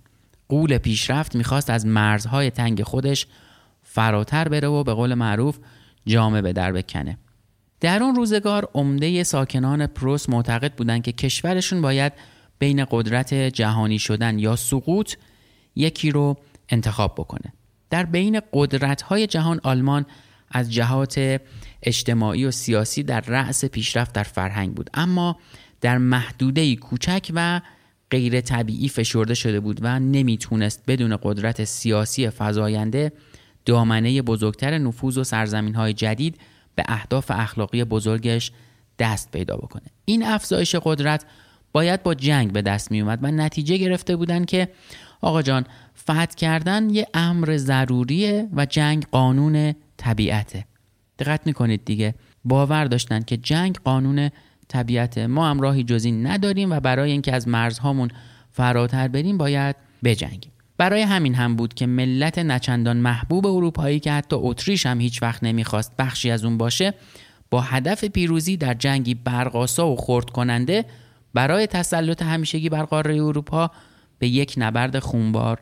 قول 0.48 0.78
پیشرفت 0.78 1.36
می‌خواست 1.36 1.70
از 1.70 1.86
مرزهای 1.86 2.50
تنگ 2.50 2.82
خودش 2.82 3.26
فراتر 3.82 4.48
بره 4.48 4.68
و 4.68 4.84
به 4.84 4.94
قول 4.94 5.14
معروف 5.14 5.58
جامعه 6.06 6.42
به 6.42 6.52
در 6.52 6.72
بکنه. 6.72 7.18
در 7.80 8.02
اون 8.02 8.14
روزگار 8.14 8.68
عمده 8.74 9.22
ساکنان 9.22 9.86
پروس 9.86 10.28
معتقد 10.28 10.74
بودند 10.74 11.02
که 11.02 11.12
کشورشون 11.12 11.82
باید 11.82 12.12
بین 12.58 12.86
قدرت 12.90 13.34
جهانی 13.34 13.98
شدن 13.98 14.38
یا 14.38 14.56
سقوط 14.56 15.14
یکی 15.76 16.10
رو 16.10 16.36
انتخاب 16.68 17.14
بکنه. 17.14 17.52
در 17.90 18.04
بین 18.04 18.40
قدرت 18.52 19.02
های 19.02 19.26
جهان 19.26 19.60
آلمان 19.62 20.06
از 20.50 20.72
جهات 20.72 21.40
اجتماعی 21.82 22.44
و 22.44 22.50
سیاسی 22.50 23.02
در 23.02 23.20
رأس 23.20 23.64
پیشرفت 23.64 24.12
در 24.12 24.22
فرهنگ 24.22 24.74
بود. 24.74 24.90
اما 24.94 25.38
در 25.80 25.98
محدوده 25.98 26.76
کوچک 26.76 27.30
و 27.34 27.60
غیر 28.10 28.40
طبیعی 28.40 28.88
فشرده 28.88 29.34
شده 29.34 29.60
بود 29.60 29.78
و 29.82 29.98
نمی‌تونست 29.98 30.82
بدون 30.86 31.18
قدرت 31.22 31.64
سیاسی 31.64 32.30
فزاینده 32.30 33.12
دامنه 33.64 34.22
بزرگتر 34.22 34.78
نفوذ 34.78 35.18
و 35.18 35.24
سرزمین 35.24 35.74
های 35.74 35.92
جدید 35.92 36.40
به 36.74 36.84
اهداف 36.88 37.30
اخلاقی 37.30 37.84
بزرگش 37.84 38.52
دست 38.98 39.30
پیدا 39.30 39.56
بکنه. 39.56 39.86
این 40.04 40.24
افزایش 40.24 40.74
قدرت 40.74 41.24
باید 41.72 42.02
با 42.02 42.14
جنگ 42.14 42.52
به 42.52 42.62
دست 42.62 42.90
می 42.90 43.00
اومد 43.00 43.18
و 43.22 43.30
نتیجه 43.30 43.76
گرفته 43.76 44.16
بودن 44.16 44.44
که 44.44 44.68
آقا 45.20 45.42
جان 45.42 45.64
فتح 46.02 46.24
کردن 46.24 46.90
یه 46.90 47.06
امر 47.14 47.56
ضروریه 47.56 48.48
و 48.52 48.66
جنگ 48.66 49.06
قانون 49.10 49.74
طبیعته. 49.96 50.64
دقت 51.18 51.46
می‌کنید 51.46 51.84
دیگه. 51.84 52.14
باور 52.44 52.84
داشتن 52.84 53.20
که 53.20 53.36
جنگ 53.36 53.78
قانون 53.84 54.30
طبیعته. 54.68 55.26
ما 55.26 55.50
هم 55.50 55.60
راهی 55.60 55.84
جزی 55.84 56.12
نداریم 56.12 56.72
و 56.72 56.80
برای 56.80 57.12
اینکه 57.12 57.34
از 57.34 57.48
مرزهامون 57.48 58.10
فراتر 58.50 59.08
بریم 59.08 59.38
باید 59.38 59.76
بجنگیم. 60.04 60.51
برای 60.78 61.02
همین 61.02 61.34
هم 61.34 61.56
بود 61.56 61.74
که 61.74 61.86
ملت 61.86 62.38
نچندان 62.38 62.96
محبوب 62.96 63.46
اروپایی 63.46 64.00
که 64.00 64.12
حتی 64.12 64.36
اتریش 64.38 64.86
هم 64.86 65.00
هیچ 65.00 65.22
وقت 65.22 65.44
نمی‌خواست 65.44 65.92
بخشی 65.98 66.30
از 66.30 66.44
اون 66.44 66.58
باشه 66.58 66.94
با 67.50 67.60
هدف 67.60 68.04
پیروزی 68.04 68.56
در 68.56 68.74
جنگی 68.74 69.14
برقاسا 69.14 69.88
و 69.88 69.96
خرد 69.96 70.30
کننده 70.30 70.84
برای 71.34 71.66
تسلط 71.66 72.22
همیشگی 72.22 72.68
بر 72.68 72.82
قاره 72.82 73.14
اروپا 73.14 73.70
به 74.18 74.28
یک 74.28 74.54
نبرد 74.56 74.98
خونبار 74.98 75.58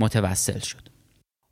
متوسل 0.00 0.58
شد. 0.58 0.88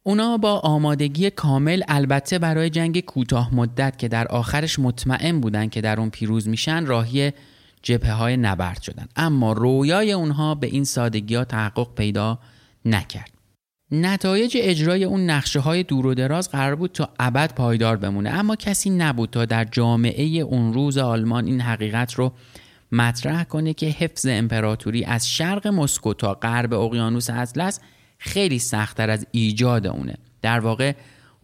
اونا 0.03 0.37
با 0.37 0.59
آمادگی 0.59 1.31
کامل 1.31 1.83
البته 1.89 2.39
برای 2.39 2.71
جنگ 2.71 3.01
کوتاه 3.01 3.55
مدت 3.55 3.99
که 3.99 4.09
در 4.09 4.29
آخرش 4.29 4.79
مطمئن 4.79 5.41
بودن 5.41 5.69
که 5.69 5.81
در 5.81 6.01
اون 6.01 6.11
پیروز 6.11 6.49
میشن 6.49 6.87
راهی 6.87 7.33
جبهه 7.83 8.13
های 8.13 8.37
نبرد 8.37 8.83
شدن 8.83 9.07
اما 9.17 9.53
رویای 9.53 10.13
اونها 10.13 10.55
به 10.55 10.67
این 10.67 10.85
سادگی 10.85 11.35
ها 11.35 11.45
تحقق 11.45 11.95
پیدا 11.95 12.39
نکرد. 12.85 13.31
نتایج 13.91 14.57
اجرای 14.61 15.05
اون 15.05 15.31
نقشه 15.31 15.61
های 15.61 15.83
دور 15.83 16.07
و 16.07 16.15
دراز 16.15 16.51
قرار 16.51 16.75
بود 16.75 16.93
تا 16.93 17.09
ابد 17.19 17.55
پایدار 17.55 17.97
بمونه 17.97 18.31
اما 18.31 18.57
کسی 18.57 18.91
نبود 18.91 19.31
تا 19.31 19.45
در 19.45 19.65
جامعه 19.65 20.25
اون 20.25 20.73
روز 20.73 20.99
آلمان 20.99 21.47
این 21.47 21.61
حقیقت 21.61 22.15
رو 22.15 22.33
مطرح 22.93 23.45
کنه 23.45 23.75
که 23.75 23.87
حفظ 23.87 24.27
امپراتوری 24.27 25.05
از 25.05 25.31
شرق 25.31 25.67
مسکو 25.67 26.15
تا 26.15 26.35
غرب 26.35 26.75
اقیانوس 26.75 27.31
اطلس 27.31 27.81
خیلی 28.19 28.59
سختتر 28.59 29.11
از 29.11 29.27
ایجاد 29.31 29.87
اونه. 29.87 30.15
در 30.43 30.61
واقع 30.61 30.93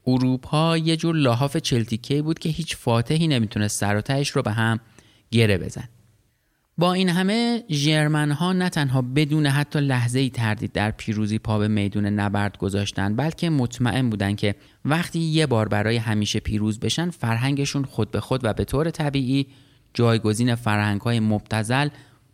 اروپا 0.06 0.76
یه 0.76 0.96
جور 0.96 1.16
لحاف 1.16 1.56
چلتیکه 1.56 2.22
بود 2.22 2.38
که 2.38 2.48
هیچ 2.48 2.76
فاتحی 2.76 3.28
نمی‌تونست 3.28 3.80
سر 3.80 3.96
و 3.96 4.24
رو 4.34 4.42
به 4.42 4.50
هم 4.50 4.80
گره 5.30 5.58
بزن. 5.58 5.88
با 6.78 6.92
این 6.92 7.08
همه 7.08 7.64
جرمن 7.68 8.30
ها 8.30 8.52
نه 8.52 8.68
تنها 8.68 9.02
بدون 9.02 9.46
حتی 9.46 9.80
لحظه 9.80 10.18
ای 10.18 10.30
تردید 10.30 10.72
در 10.72 10.90
پیروزی 10.90 11.38
پا 11.38 11.58
به 11.58 11.68
میدون 11.68 12.06
نبرد 12.06 12.58
گذاشتن 12.58 13.16
بلکه 13.16 13.50
مطمئن 13.50 14.10
بودن 14.10 14.34
که 14.34 14.54
وقتی 14.84 15.18
یه 15.18 15.46
بار 15.46 15.68
برای 15.68 15.96
همیشه 15.96 16.40
پیروز 16.40 16.80
بشن 16.80 17.10
فرهنگشون 17.10 17.84
خود 17.84 18.10
به 18.10 18.20
خود 18.20 18.40
و 18.44 18.52
به 18.52 18.64
طور 18.64 18.90
طبیعی 18.90 19.46
جایگزین 19.94 20.54
فرهنگ 20.54 21.00
های 21.00 21.20
مبتزل 21.20 21.88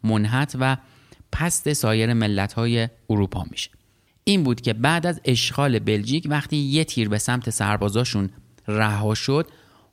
منحت 0.04 0.56
و 0.60 0.76
پست 1.32 1.72
سایر 1.72 2.12
ملت 2.12 2.52
های 2.52 2.88
اروپا 3.10 3.44
میشه. 3.50 3.70
این 4.24 4.42
بود 4.42 4.60
که 4.60 4.72
بعد 4.72 5.06
از 5.06 5.20
اشغال 5.24 5.78
بلژیک 5.78 6.26
وقتی 6.30 6.56
یه 6.56 6.84
تیر 6.84 7.08
به 7.08 7.18
سمت 7.18 7.50
سربازاشون 7.50 8.30
رها 8.68 9.14
شد 9.14 9.48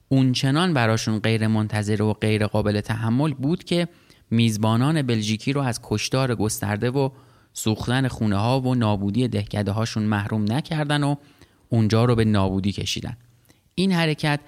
اونچنان 0.09 0.73
براشون 0.73 1.19
غیر 1.19 1.47
منتظره 1.47 2.05
و 2.05 2.13
غیر 2.13 2.47
قابل 2.47 2.81
تحمل 2.81 3.33
بود 3.33 3.63
که 3.63 3.87
میزبانان 4.31 5.01
بلژیکی 5.01 5.53
رو 5.53 5.61
از 5.61 5.79
کشتار 5.83 6.35
گسترده 6.35 6.89
و 6.89 7.09
سوختن 7.53 8.07
خونه 8.07 8.37
ها 8.37 8.61
و 8.61 8.75
نابودی 8.75 9.27
دهکده 9.27 9.71
هاشون 9.71 10.03
محروم 10.03 10.51
نکردن 10.51 11.03
و 11.03 11.15
اونجا 11.69 12.05
رو 12.05 12.15
به 12.15 12.25
نابودی 12.25 12.71
کشیدن 12.71 13.17
این 13.75 13.91
حرکت 13.91 14.39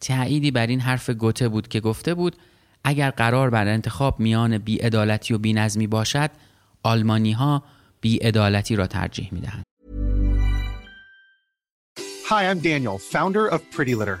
تأییدی 0.00 0.50
بر 0.50 0.66
این 0.66 0.80
حرف 0.80 1.10
گوته 1.10 1.48
بود 1.48 1.68
که 1.68 1.80
گفته 1.80 2.14
بود 2.14 2.36
اگر 2.84 3.10
قرار 3.10 3.50
بر 3.50 3.68
انتخاب 3.68 4.20
میان 4.20 4.58
بیعدالتی 4.58 5.34
و 5.34 5.38
بینظمی 5.38 5.86
باشد 5.86 6.30
آلمانی 6.82 7.32
ها 7.32 7.62
بیعدالتی 8.00 8.76
را 8.76 8.86
ترجیح 8.86 9.28
می 9.32 9.40
دهند. 9.40 9.64
Hi, 12.30 12.44
I'm 12.50 12.60
Daniel, 12.60 12.98
founder 12.98 13.48
of 13.48 13.60
Pretty 13.72 13.94
Litter. 13.96 14.20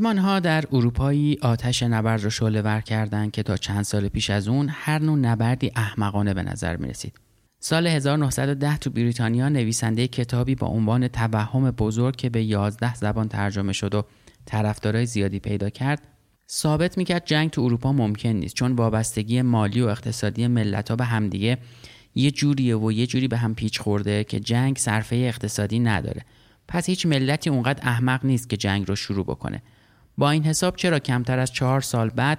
آلمان 0.00 0.18
ها 0.18 0.40
در 0.40 0.64
اروپایی 0.72 1.38
آتش 1.42 1.82
نبرد 1.82 2.24
رو 2.24 2.30
شعله 2.30 2.62
ور 2.62 2.80
کردند 2.80 3.30
که 3.30 3.42
تا 3.42 3.56
چند 3.56 3.82
سال 3.82 4.08
پیش 4.08 4.30
از 4.30 4.48
اون 4.48 4.68
هر 4.72 4.98
نوع 4.98 5.18
نبردی 5.18 5.72
احمقانه 5.76 6.34
به 6.34 6.42
نظر 6.42 6.76
می 6.76 6.88
رسید. 6.88 7.12
سال 7.58 7.86
1910 7.86 8.76
تو 8.76 8.90
بریتانیا 8.90 9.48
نویسنده 9.48 10.08
کتابی 10.08 10.54
با 10.54 10.66
عنوان 10.66 11.08
توهم 11.08 11.70
بزرگ 11.70 12.16
که 12.16 12.30
به 12.30 12.44
11 12.44 12.94
زبان 12.94 13.28
ترجمه 13.28 13.72
شد 13.72 13.94
و 13.94 14.04
طرفدارای 14.44 15.06
زیادی 15.06 15.38
پیدا 15.38 15.70
کرد 15.70 16.02
ثابت 16.50 16.98
می‌کرد 16.98 17.26
جنگ 17.26 17.50
تو 17.50 17.62
اروپا 17.62 17.92
ممکن 17.92 18.28
نیست 18.28 18.54
چون 18.54 18.72
وابستگی 18.72 19.42
مالی 19.42 19.80
و 19.80 19.86
اقتصادی 19.86 20.46
ملت 20.46 20.90
ها 20.90 20.96
به 20.96 21.04
همدیگه 21.04 21.58
یه 22.14 22.30
جوریه 22.30 22.76
و 22.76 22.92
یه 22.92 23.06
جوری 23.06 23.28
به 23.28 23.36
هم 23.36 23.54
پیچ 23.54 23.80
خورده 23.80 24.24
که 24.24 24.40
جنگ 24.40 24.76
صرفه 24.76 25.16
اقتصادی 25.16 25.78
نداره 25.78 26.22
پس 26.68 26.86
هیچ 26.86 27.06
ملتی 27.06 27.50
اونقدر 27.50 27.88
احمق 27.88 28.24
نیست 28.24 28.50
که 28.50 28.56
جنگ 28.56 28.88
رو 28.88 28.96
شروع 28.96 29.24
بکنه 29.24 29.62
با 30.20 30.30
این 30.30 30.44
حساب 30.44 30.76
چرا 30.76 30.98
کمتر 30.98 31.38
از 31.38 31.52
چهار 31.52 31.80
سال 31.80 32.10
بعد 32.10 32.38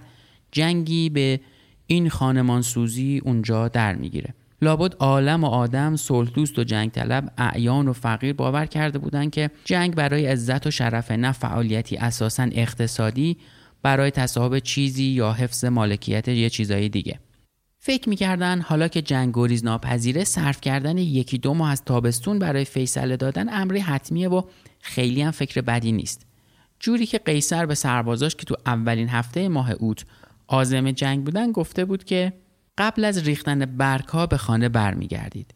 جنگی 0.51 1.09
به 1.09 1.39
این 1.87 2.09
خانمان 2.09 2.61
سوزی 2.61 3.21
اونجا 3.23 3.67
در 3.67 3.95
می‌گیره؟ 3.95 4.33
لابد 4.61 4.93
عالم 4.95 5.43
و 5.43 5.47
آدم 5.47 5.95
صلح 5.95 6.29
دوست 6.29 6.59
و 6.59 6.63
جنگ 6.63 6.91
طلب 6.91 7.31
اعیان 7.37 7.87
و 7.87 7.93
فقیر 7.93 8.33
باور 8.33 8.65
کرده 8.65 8.99
بودند 8.99 9.31
که 9.31 9.51
جنگ 9.65 9.95
برای 9.95 10.25
عزت 10.25 10.67
و 10.67 10.71
شرف 10.71 11.11
نه 11.11 11.31
فعالیتی 11.31 11.97
اساسا 11.97 12.47
اقتصادی 12.51 13.37
برای 13.83 14.11
تصاحب 14.11 14.59
چیزی 14.59 15.03
یا 15.03 15.33
حفظ 15.33 15.65
مالکیت 15.65 16.27
یه 16.27 16.49
چیزای 16.49 16.89
دیگه. 16.89 17.19
فکر 17.79 18.09
می‌کردن 18.09 18.61
حالا 18.61 18.87
که 18.87 19.01
جنگ 19.01 19.31
گریز 19.33 19.63
ناپذیره 19.65 20.23
صرف 20.23 20.61
کردن 20.61 20.97
یکی 20.97 21.37
دو 21.37 21.53
ماه 21.53 21.71
از 21.71 21.83
تابستون 21.85 22.39
برای 22.39 22.65
فیصله 22.65 23.17
دادن 23.17 23.53
امری 23.53 23.79
حتمیه 23.79 24.29
و 24.29 24.41
خیلی 24.79 25.21
هم 25.21 25.31
فکر 25.31 25.61
بدی 25.61 25.91
نیست. 25.91 26.30
جوری 26.81 27.05
که 27.05 27.17
قیصر 27.17 27.65
به 27.65 27.75
سربازاش 27.75 28.35
که 28.35 28.45
تو 28.45 28.55
اولین 28.65 29.09
هفته 29.09 29.49
ماه 29.49 29.71
اوت 29.71 30.05
آزم 30.47 30.91
جنگ 30.91 31.23
بودن 31.23 31.51
گفته 31.51 31.85
بود 31.85 32.03
که 32.03 32.33
قبل 32.77 33.05
از 33.05 33.17
ریختن 33.17 33.65
برگها 33.65 34.25
به 34.25 34.37
خانه 34.37 34.69
برمیگردید 34.69 35.53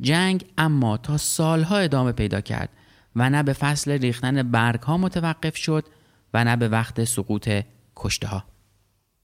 جنگ 0.00 0.44
اما 0.58 0.96
تا 0.96 1.16
سالها 1.16 1.78
ادامه 1.78 2.12
پیدا 2.12 2.40
کرد 2.40 2.68
و 3.16 3.30
نه 3.30 3.42
به 3.42 3.52
فصل 3.52 3.90
ریختن 3.90 4.50
برگها 4.50 4.98
متوقف 4.98 5.56
شد 5.56 5.84
و 6.34 6.44
نه 6.44 6.56
به 6.56 6.68
وقت 6.68 7.04
سقوط 7.04 7.50
کشته 7.96 8.26
ها. 8.26 8.44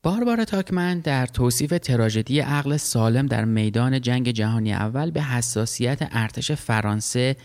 باربارا 0.03 0.45
تاکمن 0.45 1.01
در 1.01 1.27
توصیف 1.27 1.75
تراژدی 1.83 2.41
عقل 2.41 2.77
سالم 2.77 3.27
در 3.27 3.45
میدان 3.45 4.01
جنگ 4.01 4.31
جهانی 4.31 4.73
اول 4.73 5.11
به 5.11 5.23
حساسیت 5.23 6.09
ارتش 6.13 6.53
فرانسه 6.53 7.37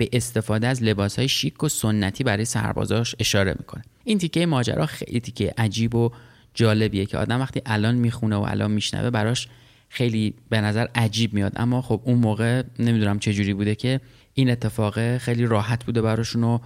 به 0.00 0.08
استفاده 0.12 0.66
از 0.66 0.82
لباس 0.82 1.18
های 1.18 1.28
شیک 1.28 1.62
و 1.64 1.68
سنتی 1.68 2.24
برای 2.24 2.44
سربازاش 2.44 3.14
اشاره 3.18 3.54
می‌کنه. 3.58 3.82
این 4.04 4.18
تیکه 4.18 4.46
ماجرا 4.46 4.86
خیلی 4.86 5.20
تیکه 5.20 5.54
عجیب 5.58 5.94
و 5.94 6.10
جالبیه 6.54 7.06
که 7.06 7.18
آدم 7.18 7.40
وقتی 7.40 7.62
الان 7.66 7.94
می‌خونه 7.94 8.36
و 8.36 8.40
الان 8.40 8.70
میشنوه 8.70 9.10
براش 9.10 9.48
خیلی 9.88 10.34
به 10.48 10.60
نظر 10.60 10.86
عجیب 10.94 11.34
میاد. 11.34 11.52
اما 11.56 11.82
خب 11.82 12.00
اون 12.04 12.18
موقع 12.18 12.62
نمی‌دونم 12.78 13.18
چه 13.18 13.32
جوری 13.32 13.54
بوده 13.54 13.74
که 13.74 14.00
این 14.34 14.50
اتفاق 14.50 15.16
خیلی 15.16 15.46
راحت 15.46 15.84
بوده 15.84 16.02
براشون 16.02 16.44
و 16.44 16.58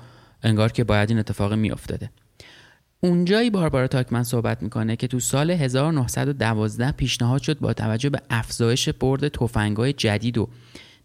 انگار 0.42 0.72
که 0.72 0.84
باید 0.84 1.10
این 1.10 1.18
اتفاق 1.18 1.52
میافتاده. 1.52 2.10
اونجایی 3.00 3.50
باربارا 3.50 3.86
تاکمن 3.86 4.22
صحبت 4.22 4.62
می‌کنه 4.62 4.96
که 4.96 5.06
تو 5.06 5.20
سال 5.20 5.50
1912 5.50 6.92
پیشنهاد 6.92 7.42
شد 7.42 7.58
با 7.58 7.72
توجه 7.72 8.10
به 8.10 8.20
افزایش 8.30 8.88
برد 8.88 9.28
تفنگای 9.28 9.92
جدید 9.92 10.38
و 10.38 10.48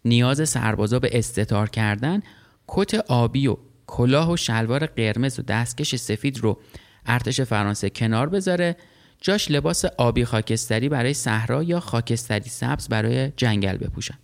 نیاز 0.04 0.48
سربازا 0.48 0.98
به 0.98 1.18
استتار 1.18 1.68
کردن 1.70 2.22
کت 2.68 2.94
آبی 2.94 3.46
و 3.46 3.56
کلاه 3.86 4.32
و 4.32 4.36
شلوار 4.36 4.86
قرمز 4.86 5.38
و 5.38 5.42
دستکش 5.42 5.94
سفید 5.94 6.38
رو 6.38 6.58
ارتش 7.06 7.40
فرانسه 7.40 7.90
کنار 7.90 8.28
بذاره. 8.28 8.76
جاش 9.20 9.50
لباس 9.50 9.84
آبی 9.84 10.24
خاکستری 10.24 10.88
برای 10.88 11.14
صحرا 11.14 11.62
یا 11.62 11.80
خاکستری 11.80 12.48
سبز 12.48 12.88
برای 12.88 13.32
جنگل 13.36 13.76
بپوشن. 13.76 14.18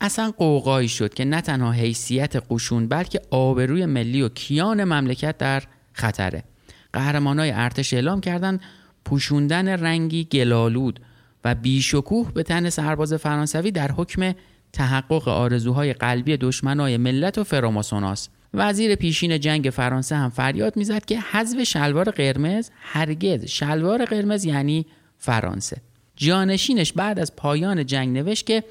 اصلا 0.00 0.30
قوقایی 0.30 0.88
شد 0.88 1.14
که 1.14 1.24
نه 1.24 1.40
تنها 1.40 1.72
حیثیت 1.72 2.36
قشون 2.50 2.88
بلکه 2.88 3.20
آبروی 3.30 3.86
ملی 3.86 4.22
و 4.22 4.28
کیان 4.28 4.84
مملکت 4.84 5.38
در 5.38 5.62
خطره. 5.92 6.44
قهرمانای 6.92 7.50
ارتش 7.50 7.94
اعلام 7.94 8.20
کردند 8.20 8.60
پوشوندن 9.04 9.68
رنگی 9.68 10.24
گلالود 10.24 11.00
و 11.44 11.54
بیشکوه 11.54 12.32
به 12.32 12.42
تن 12.42 12.70
سرباز 12.70 13.14
فرانسوی 13.14 13.70
در 13.70 13.92
حکم 13.92 14.34
تحقق 14.72 15.28
آرزوهای 15.28 15.92
قلبی 15.92 16.36
دشمنای 16.36 16.96
ملت 16.96 17.38
و 17.38 17.44
فراماسوناست. 17.44 18.30
وزیر 18.54 18.94
پیشین 18.94 19.40
جنگ 19.40 19.70
فرانسه 19.72 20.16
هم 20.16 20.30
فریاد 20.30 20.76
می‌زد 20.76 21.04
که 21.04 21.20
حذف 21.20 21.62
شلوار 21.62 22.10
قرمز 22.10 22.70
هرگز. 22.80 23.44
شلوار 23.44 24.04
قرمز 24.04 24.44
یعنی 24.44 24.86
فرانسه. 25.16 25.76
جانشینش 26.16 26.92
بعد 26.92 27.18
از 27.18 27.36
پایان 27.36 27.86
جنگ 27.86 28.16
نوشت 28.18 28.46
که 28.46 28.64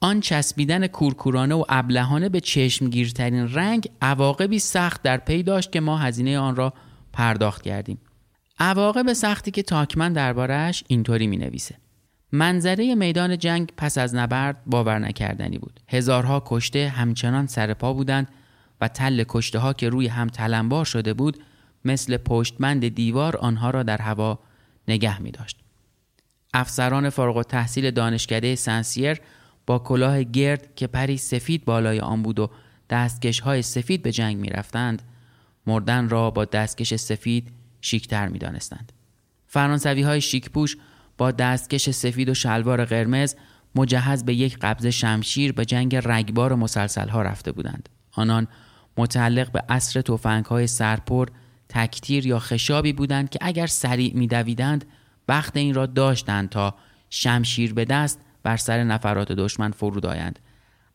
آن 0.00 0.20
چسبیدن 0.20 0.86
کورکورانه 0.86 1.54
و 1.54 1.64
ابلهانه 1.68 2.28
به 2.28 2.40
چشمگیرترین 2.40 3.54
رنگ 3.54 3.88
عواقبی 4.02 4.58
سخت 4.58 5.02
در 5.02 5.16
پی 5.16 5.42
داشت 5.42 5.72
که 5.72 5.80
ما 5.80 5.98
هزینه 5.98 6.38
آن 6.38 6.56
را 6.56 6.72
پرداخت 7.12 7.62
کردیم. 7.62 7.98
عواقب 8.58 9.12
سختی 9.12 9.50
که 9.50 9.62
تاکمن 9.62 10.12
دربارهش 10.12 10.84
اینطوری 10.86 11.26
می 11.26 11.36
نویسه 11.36 11.74
منظره 12.32 12.94
میدان 12.94 13.38
جنگ 13.38 13.72
پس 13.76 13.98
از 13.98 14.14
نبرد 14.14 14.62
باور 14.66 14.98
نکردنی 14.98 15.58
بود 15.58 15.80
هزارها 15.88 16.42
کشته 16.46 16.88
همچنان 16.88 17.46
سر 17.46 17.74
پا 17.74 17.92
بودند 17.92 18.28
و 18.80 18.88
تل 18.88 19.24
کشته 19.28 19.58
ها 19.58 19.72
که 19.72 19.88
روی 19.88 20.06
هم 20.06 20.28
تلمبار 20.28 20.84
شده 20.84 21.14
بود 21.14 21.42
مثل 21.84 22.16
پشتمند 22.16 22.88
دیوار 22.88 23.36
آنها 23.36 23.70
را 23.70 23.82
در 23.82 24.02
هوا 24.02 24.38
نگه 24.88 25.22
می 25.22 25.30
داشت. 25.30 25.58
افسران 26.54 27.10
فارغ 27.10 27.36
و 27.36 27.42
تحصیل 27.42 27.90
دانشکده 27.90 28.54
سنسیر 28.54 29.20
با 29.66 29.78
کلاه 29.78 30.22
گرد 30.22 30.74
که 30.74 30.86
پری 30.86 31.16
سفید 31.16 31.64
بالای 31.64 32.00
آن 32.00 32.22
بود 32.22 32.38
و 32.38 32.50
دستکش 32.90 33.40
های 33.40 33.62
سفید 33.62 34.02
به 34.02 34.12
جنگ 34.12 34.36
می 34.36 34.48
رفتند 34.48 35.02
مردن 35.66 36.08
را 36.08 36.30
با 36.30 36.44
دستکش 36.44 36.94
سفید 36.94 37.52
شیکتر 37.80 38.28
می 38.28 38.38
دانستند. 38.38 38.92
فرانسوی 39.46 40.02
های 40.02 40.20
شیکپوش 40.20 40.76
با 41.22 41.30
دستکش 41.30 41.90
سفید 41.90 42.28
و 42.28 42.34
شلوار 42.34 42.84
قرمز 42.84 43.34
مجهز 43.74 44.24
به 44.24 44.34
یک 44.34 44.58
قبض 44.58 44.86
شمشیر 44.86 45.52
به 45.52 45.64
جنگ 45.64 45.96
رگبار 45.96 46.52
و 46.52 46.56
مسلسل 46.56 47.08
ها 47.08 47.22
رفته 47.22 47.52
بودند. 47.52 47.88
آنان 48.12 48.48
متعلق 48.96 49.52
به 49.52 49.62
اصر 49.68 50.00
توفنگ 50.00 50.44
های 50.44 50.66
سرپر 50.66 51.28
تکتیر 51.68 52.26
یا 52.26 52.38
خشابی 52.38 52.92
بودند 52.92 53.30
که 53.30 53.38
اگر 53.42 53.66
سریع 53.66 54.14
میدویدند 54.14 54.84
وقت 55.28 55.56
این 55.56 55.74
را 55.74 55.86
داشتند 55.86 56.48
تا 56.48 56.74
شمشیر 57.10 57.74
به 57.74 57.84
دست 57.84 58.20
بر 58.42 58.56
سر 58.56 58.84
نفرات 58.84 59.32
دشمن 59.32 59.70
فرود 59.70 60.06
آیند 60.06 60.38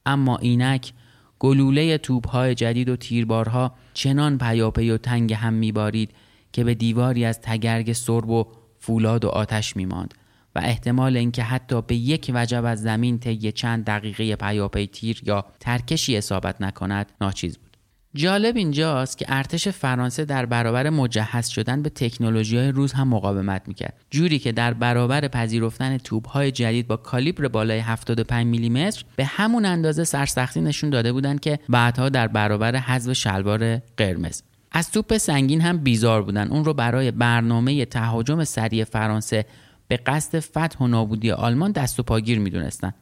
اما 0.06 0.38
اینک 0.38 0.94
گلوله 1.40 2.00
های 2.30 2.56
جدید 2.56 2.90
و 2.90 2.96
تیربارها 2.96 3.76
چنان 3.94 4.38
پیاپی 4.38 4.90
و 4.90 4.98
تنگ 4.98 5.34
هم 5.34 5.54
میبارید 5.54 6.12
که 6.52 6.63
به 6.63 6.76
دیواری 6.76 7.26
از 7.26 7.42
تگرگ 7.42 7.94
سرب 7.94 8.30
و 8.30 8.48
فولاد 8.88 9.26
و 9.26 9.28
آتش 9.28 9.76
میماند 9.76 10.13
و 10.56 10.60
احتمال 10.63 11.17
اینکه 11.17 11.43
حتی 11.43 11.82
به 11.82 11.95
یک 11.95 12.32
وجب 12.36 12.65
از 12.65 12.82
زمین 12.82 13.19
طی 13.19 13.52
چند 13.52 13.86
دقیقه 13.86 14.36
پیاپی 14.36 14.88
تیر 14.88 15.21
یا 15.23 15.45
ترکشی 15.60 16.17
اصابت 16.17 16.62
نکند 16.62 17.12
ناچیز 17.21 17.58
بود. 17.58 17.78
جالب 18.15 18.56
اینجاست 18.56 19.17
که 19.17 19.26
ارتش 19.30 19.67
فرانسه 19.67 20.26
در 20.26 20.45
برابر 20.45 20.89
مجهز 20.89 21.47
شدن 21.47 21.82
به 21.82 21.89
تکنولوژی 21.89 22.58
های 22.58 22.67
روز 22.67 22.93
هم 22.93 23.08
مقاومت 23.08 23.67
می‌کرد. 23.67 23.93
جوری 24.10 24.39
که 24.39 24.52
در 24.52 24.73
برابر 24.73 25.28
پذیرفتن 25.28 25.97
توپ 25.97 26.28
های 26.28 26.52
جدید 26.52 26.88
با 26.88 26.97
کالیبر 26.97 27.47
بالای 27.47 27.80
75 27.80 28.45
میلیمتر 28.45 29.04
به 29.15 29.26
همون 29.26 29.65
اندازه 29.65 30.04
سرسختی 30.04 30.62
نشون 30.62 30.89
داده 30.89 31.13
بودند 31.13 31.39
که 31.39 31.60
بعدها 31.69 32.10
در 32.10 32.28
برابر 32.28 32.76
حذف 32.76 33.13
شلوار 33.13 33.78
قرمز. 33.97 34.41
از 34.72 34.92
توپ 34.92 35.18
سنگین 35.18 35.62
هم 35.62 35.78
بیزار 35.78 36.24
بودن. 36.24 36.48
اون 36.48 36.66
رو 36.66 36.74
برای 36.74 37.12
برنامه 37.12 37.86
تهاجم 37.86 38.44
سریع 38.44 38.84
فرانسه 38.84 39.46
به 39.88 39.98
قصد 39.98 40.40
فتح 40.40 40.80
و 40.80 40.88
نابودی 40.88 41.32
آلمان 41.32 41.72
دست 41.72 42.00
و 42.00 42.04
پاگیر 42.04 42.40
می‌دونستن. 42.40 42.94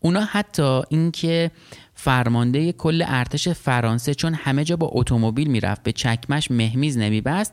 اونا 0.00 0.20
حتی 0.20 0.82
اینکه 0.88 1.50
فرمانده 1.94 2.72
کل 2.72 3.04
ارتش 3.06 3.48
فرانسه 3.48 4.14
چون 4.14 4.34
همه 4.34 4.64
جا 4.64 4.76
با 4.76 4.90
اتومبیل 4.92 5.48
می‌رفت 5.48 5.82
به 5.82 5.92
چکمش 5.92 6.50
مهمیز 6.50 6.98
نمیبست 6.98 7.52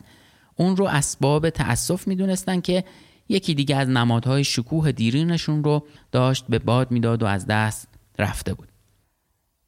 اون 0.56 0.78
رو 0.78 0.86
اسباب 0.86 1.50
تأسف 1.50 2.08
می‌دونستن 2.08 2.62
که 2.62 2.84
یکی 3.30 3.54
دیگه 3.54 3.76
از 3.76 3.90
نمادهای 3.90 4.44
شکوه 4.44 4.92
دیرینشون 4.92 5.64
رو 5.64 5.88
داشت 6.12 6.46
به 6.50 6.60
باد 6.60 6.92
می‌داد 6.92 7.24
و 7.24 7.26
از 7.26 7.48
دست 7.48 7.88
رفته 8.20 8.54
بود. 8.54 8.71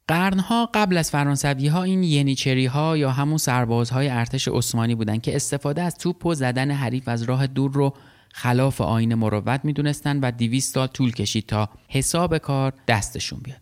قرنها 0.08 0.70
قبل 0.74 0.96
از 0.96 1.10
فرانسوی 1.10 1.68
ها 1.68 1.82
این 1.82 2.02
ینیچری 2.02 2.66
ها 2.66 2.96
یا 2.96 3.10
همون 3.10 3.38
سربازهای 3.38 4.08
ارتش 4.08 4.48
عثمانی 4.48 4.94
بودند 4.94 5.22
که 5.22 5.36
استفاده 5.36 5.82
از 5.82 5.94
توپ 5.98 6.26
و 6.26 6.34
زدن 6.34 6.70
حریف 6.70 7.08
از 7.08 7.22
راه 7.22 7.46
دور 7.46 7.72
رو 7.72 7.94
خلاف 8.32 8.80
آین 8.80 9.14
مروت 9.14 9.60
می‌دونستند 9.64 10.18
و 10.22 10.30
200 10.30 10.74
سال 10.74 10.86
طول 10.86 11.12
کشید 11.12 11.46
تا 11.46 11.68
حساب 11.88 12.38
کار 12.38 12.72
دستشون 12.88 13.40
بیاد. 13.42 13.60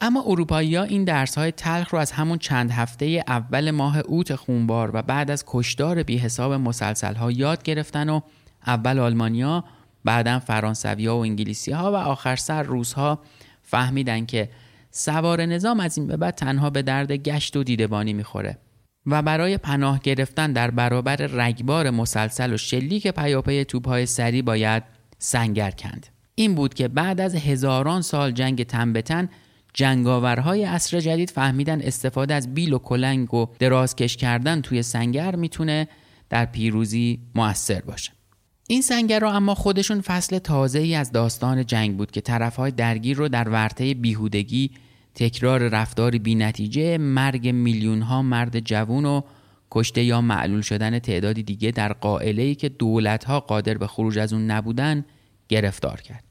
اما 0.00 0.22
اروپایی 0.26 0.76
ها 0.76 0.82
این 0.82 1.04
درس 1.04 1.38
های 1.38 1.52
تلخ 1.52 1.90
رو 1.90 1.98
از 1.98 2.12
همون 2.12 2.38
چند 2.38 2.70
هفته 2.70 3.24
اول 3.28 3.70
ماه 3.70 3.98
اوت 3.98 4.34
خونبار 4.34 4.90
و 4.94 5.02
بعد 5.02 5.30
از 5.30 5.44
کشدار 5.46 6.02
بی 6.02 6.18
حساب 6.18 6.52
مسلسل 6.52 7.14
ها 7.14 7.30
یاد 7.30 7.62
گرفتن 7.62 8.08
و 8.08 8.20
اول 8.66 8.98
آلمانیا 8.98 9.64
بعدا 10.04 10.38
فرانسوی 10.38 11.06
ها 11.06 11.18
و 11.18 11.20
انگلیسی 11.20 11.72
ها 11.72 11.92
و 11.92 11.94
آخر 11.94 12.36
سر 12.36 12.62
روس 12.62 12.92
ها 12.92 13.18
فهمیدن 13.62 14.26
که 14.26 14.48
سوار 14.96 15.46
نظام 15.46 15.80
از 15.80 15.98
این 15.98 16.06
به 16.06 16.16
بعد 16.16 16.34
تنها 16.34 16.70
به 16.70 16.82
درد 16.82 17.12
گشت 17.12 17.56
و 17.56 17.64
دیدبانی 17.64 18.12
می‌خوره. 18.12 18.58
و 19.06 19.22
برای 19.22 19.58
پناه 19.58 20.00
گرفتن 20.02 20.52
در 20.52 20.70
برابر 20.70 21.16
رگبار 21.16 21.90
مسلسل 21.90 22.52
و 22.52 22.56
شلیک 22.56 23.08
پیاپی 23.08 23.64
توپهای 23.64 24.06
سری 24.06 24.42
باید 24.42 24.82
سنگر 25.18 25.70
کند. 25.70 26.06
این 26.34 26.54
بود 26.54 26.74
که 26.74 26.88
بعد 26.88 27.20
از 27.20 27.34
هزاران 27.34 28.02
سال 28.02 28.30
جنگ 28.30 28.62
تن 28.62 28.92
به 28.92 29.02
تن 29.02 29.28
جنگاورهای 29.74 30.64
عصر 30.64 31.00
جدید 31.00 31.30
فهمیدن 31.30 31.80
استفاده 31.80 32.34
از 32.34 32.54
بیل 32.54 32.72
و 32.72 32.78
کلنگ 32.78 33.34
و 33.34 33.46
درازکش 33.58 34.16
کردن 34.16 34.60
توی 34.60 34.82
سنگر 34.82 35.36
می‌تونه 35.36 35.88
در 36.30 36.44
پیروزی 36.44 37.20
موثر 37.34 37.80
باشه. 37.80 38.12
این 38.68 38.82
سنگر 38.82 39.20
رو 39.20 39.28
اما 39.28 39.54
خودشون 39.54 40.00
فصل 40.00 40.38
تازه 40.38 40.78
ای 40.78 40.94
از 40.94 41.12
داستان 41.12 41.66
جنگ 41.66 41.96
بود 41.96 42.10
که 42.10 42.20
طرفهای 42.20 42.70
درگیر 42.70 43.16
رو 43.16 43.28
در 43.28 43.48
ورطه 43.48 43.94
بیهودگی 43.94 44.70
تکرار 45.16 45.68
رفتار 45.68 46.18
بینتیجه 46.18 46.98
مرگ 46.98 47.48
میلیون 47.48 48.02
ها 48.02 48.22
مرد 48.22 48.60
جوون 48.60 49.04
و 49.04 49.20
کشته 49.70 50.02
یا 50.02 50.20
معلول 50.20 50.60
شدن 50.60 50.98
تعدادی 50.98 51.42
دیگه 51.42 51.70
در 51.70 51.92
قائله 51.92 52.54
که 52.54 52.68
دولت 52.68 53.24
ها 53.24 53.40
قادر 53.40 53.78
به 53.78 53.86
خروج 53.86 54.18
از 54.18 54.32
اون 54.32 54.50
نبودن 54.50 55.04
گرفتار 55.48 56.00
کرد. 56.00 56.24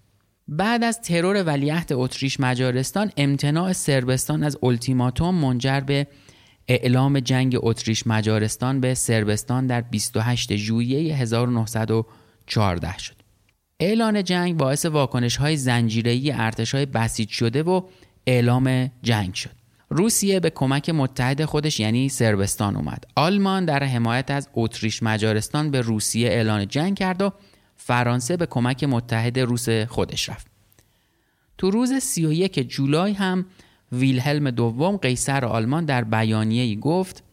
بعد 0.47 0.83
از 0.83 1.01
ترور 1.01 1.43
ولیعهد 1.43 1.93
اتریش 1.93 2.39
مجارستان 2.39 3.11
امتناع 3.17 3.73
سربستان 3.73 4.43
از 4.43 4.57
التیماتوم 4.63 5.35
منجر 5.35 5.79
به 5.79 6.07
اعلام 6.67 7.19
جنگ 7.19 7.57
اتریش 7.59 8.07
مجارستان 8.07 8.79
به 8.79 8.93
سربستان 8.93 9.67
در 9.67 9.81
28 9.81 10.55
ژوئیه 10.55 11.15
1914 11.15 12.97
شد. 12.97 13.15
اعلان 13.79 14.23
جنگ 14.23 14.57
باعث 14.57 14.85
واکنش 14.85 15.35
های 15.35 15.57
زنجیره‌ای 15.57 16.29
های 16.73 16.85
بسیج 16.85 17.29
شده 17.29 17.63
و 17.63 17.81
اعلام 18.27 18.91
جنگ 19.03 19.33
شد. 19.33 19.51
روسیه 19.89 20.39
به 20.39 20.49
کمک 20.49 20.89
متحد 20.89 21.45
خودش 21.45 21.79
یعنی 21.79 22.09
سربستان 22.09 22.75
اومد. 22.75 23.03
آلمان 23.15 23.65
در 23.65 23.83
حمایت 23.83 24.31
از 24.31 24.49
اتریش 24.53 25.03
مجارستان 25.03 25.71
به 25.71 25.81
روسیه 25.81 26.27
اعلان 26.29 26.67
جنگ 26.67 26.97
کرد 26.97 27.21
و 27.21 27.31
فرانسه 27.75 28.37
به 28.37 28.45
کمک 28.45 28.83
متحد 28.83 29.39
روس 29.39 29.69
خودش 29.69 30.29
رفت. 30.29 30.47
تو 31.57 31.71
روز 31.71 31.93
31 31.93 32.69
جولای 32.69 33.13
هم 33.13 33.45
ویلهلم 33.91 34.51
دوم 34.51 34.97
قیصر 34.97 35.45
آلمان 35.45 35.85
در 35.85 36.03
بیانیه‌ای 36.03 36.75
گفت 36.75 37.23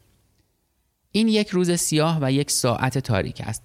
این 1.12 1.28
یک 1.28 1.48
روز 1.48 1.70
سیاه 1.70 2.18
و 2.22 2.32
یک 2.32 2.50
ساعت 2.50 2.98
تاریک 2.98 3.40
است. 3.40 3.62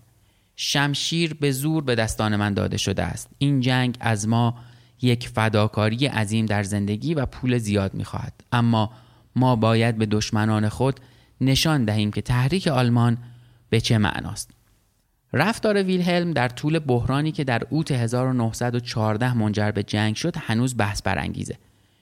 شمشیر 0.56 1.34
به 1.34 1.52
زور 1.52 1.84
به 1.84 1.96
دستان 1.96 2.36
من 2.36 2.54
داده 2.54 2.78
شده 2.78 3.04
است. 3.04 3.30
این 3.38 3.60
جنگ 3.60 3.98
از 4.00 4.28
ما 4.28 4.56
یک 5.02 5.28
فداکاری 5.28 6.06
عظیم 6.06 6.46
در 6.46 6.64
زندگی 6.64 7.14
و 7.14 7.26
پول 7.26 7.58
زیاد 7.58 7.94
می‌خواهد. 7.94 8.34
اما 8.52 8.92
ما 9.36 9.56
باید 9.56 9.98
به 9.98 10.06
دشمنان 10.06 10.70
خود 10.70 11.00
نشان 11.42 11.86
دهیم 11.86 12.12
که 12.12 12.22
تحریک 12.22 12.68
آلمان 12.68 13.18
به 13.70 13.82
چه 13.82 13.98
معناست. 13.98 14.52
رفتار 15.34 15.84
ویلهلم 15.84 16.32
در 16.32 16.50
طول 16.50 16.80
بحرانی 16.80 17.32
که 17.32 17.44
در 17.44 17.64
اوت 17.70 17.92
1914 17.92 19.34
منجر 19.38 19.72
به 19.72 19.84
جنگ 19.84 20.16
شد 20.16 20.38
هنوز 20.38 20.78
بحث 20.78 21.02
برانگیزه. 21.02 21.58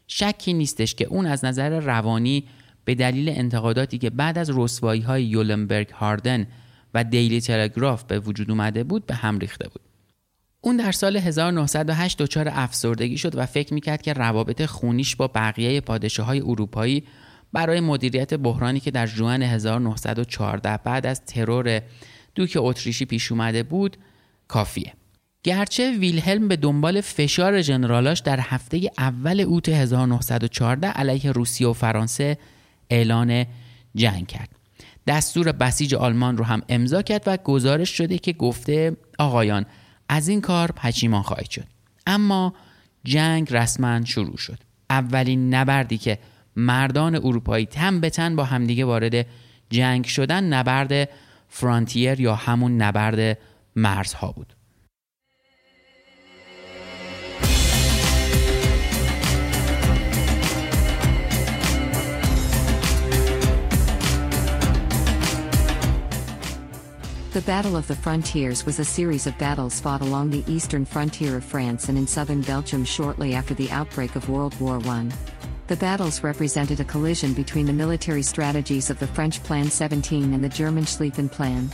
شکی 0.08 0.54
نیستش 0.54 0.96
که 0.96 1.06
اون 1.06 1.26
از 1.26 1.46
نظر 1.46 1.80
روانی 1.80 2.44
به 2.86 2.96
دلیل 2.96 3.30
انتقاداتی 3.30 3.98
که 3.98 4.10
بعد 4.10 4.38
از 4.38 4.52
رسوایی 4.54 5.02
های 5.02 5.24
یولنبرگ 5.24 5.90
هاردن 5.90 6.48
و 6.94 7.04
دیلی 7.04 7.42
تلگراف 7.42 8.04
به 8.04 8.20
وجود 8.20 8.52
اومده 8.52 8.84
بود 8.84 9.06
به 9.06 9.16
هم 9.16 9.40
ریخته 9.40 9.70
بود. 9.70 9.82
اون 10.66 10.78
در 10.78 10.92
سال 10.92 11.18
1908 11.18 12.18
دچار 12.18 12.50
افسردگی 12.52 13.18
شد 13.18 13.38
و 13.38 13.46
فکر 13.46 13.74
می‌کرد 13.74 14.02
که 14.02 14.14
روابط 14.14 14.66
خونیش 14.66 15.16
با 15.16 15.28
بقیه 15.28 15.82
پادشاه 15.82 16.26
های 16.26 16.42
اروپایی 16.42 17.04
برای 17.54 17.80
مدیریت 17.80 18.34
بحرانی 18.34 18.80
که 18.80 18.92
در 18.92 19.08
جوان 19.08 19.42
1914 19.42 20.78
بعد 20.78 21.06
از 21.06 21.26
ترور 21.26 21.82
دوک 22.36 22.58
اتریشی 22.62 23.06
پیش 23.06 23.32
اومده 23.32 23.64
بود 23.64 23.98
کافیه. 24.48 24.94
گرچه 25.44 25.92
ویلهلم 25.92 26.48
به 26.48 26.56
دنبال 26.56 27.02
فشار 27.02 27.62
جنرالاش 27.62 28.20
در 28.20 28.40
هفته 28.40 28.82
اول 28.98 29.40
اوت 29.40 29.70
1914 29.70 30.88
علیه 30.88 31.32
روسیه 31.32 31.68
و 31.68 31.74
فرانسه 31.74 32.38
اعلان 32.90 33.46
جنگ 33.96 34.28
کرد. 34.28 34.50
دستور 35.08 35.52
بسیج 35.52 35.96
آلمان 35.96 36.38
رو 36.38 36.44
هم 36.44 36.62
امضا 36.70 37.02
کرد 37.02 37.24
و 37.26 37.38
گزارش 37.38 37.90
شده 37.90 38.18
که 38.18 38.34
گفته 38.34 38.98
آقایان 39.20 39.66
از 40.10 40.28
این 40.28 40.42
کار 40.42 40.72
پشیمان 40.72 41.22
خواهید 41.22 41.50
شد. 41.50 41.68
اما 42.08 42.54
جنگ 43.04 43.54
رسما 43.54 44.06
شروع 44.06 44.38
شد. 44.38 44.60
اولین 44.90 45.54
نبردی 45.54 45.98
که 45.98 46.20
مردان 46.56 47.16
اروپایی 47.16 47.66
تن 47.66 48.00
به 48.00 48.10
تن 48.10 48.36
با 48.36 48.44
همدیگه 48.44 48.86
وارد 48.86 49.26
جنگ 49.70 50.06
شدن 50.06 50.44
نبرد 50.44 51.10
فرانتیر 51.50 52.20
یا 52.20 52.36
همون 52.36 52.78
نبرد 52.78 53.38
مرزها 53.76 54.32
بود. 54.32 54.54
The 67.36 67.42
Battle 67.42 67.76
of 67.76 67.86
the 67.86 67.98
Frontiers 67.98 68.66
was 68.66 68.80
a 68.80 68.86
series 68.86 69.28
of 69.28 69.38
battles 69.38 69.82
fought 69.82 70.00
along 70.00 70.30
the 70.30 70.46
eastern 70.48 70.86
frontier 70.86 71.36
of 71.36 71.44
France 71.44 71.90
and 71.90 71.98
in 71.98 72.08
southern 72.08 72.40
Belgium 72.40 72.86
shortly 72.86 73.34
after 73.34 73.54
the 73.54 73.70
outbreak 73.72 74.16
of 74.16 74.30
World 74.30 74.58
War 74.62 74.80
I. 74.86 75.10
The 75.68 75.76
battles 75.76 76.24
represented 76.24 76.80
a 76.80 76.86
collision 76.86 77.34
between 77.34 77.66
the 77.66 77.74
military 77.74 78.22
strategies 78.22 78.90
of 78.90 79.00
the 79.00 79.08
French 79.08 79.44
Plan 79.44 79.70
17 79.70 80.34
and 80.34 80.42
the 80.42 80.48
German 80.48 80.86
Schlieffen 80.86 81.30
Plan. 81.30 81.70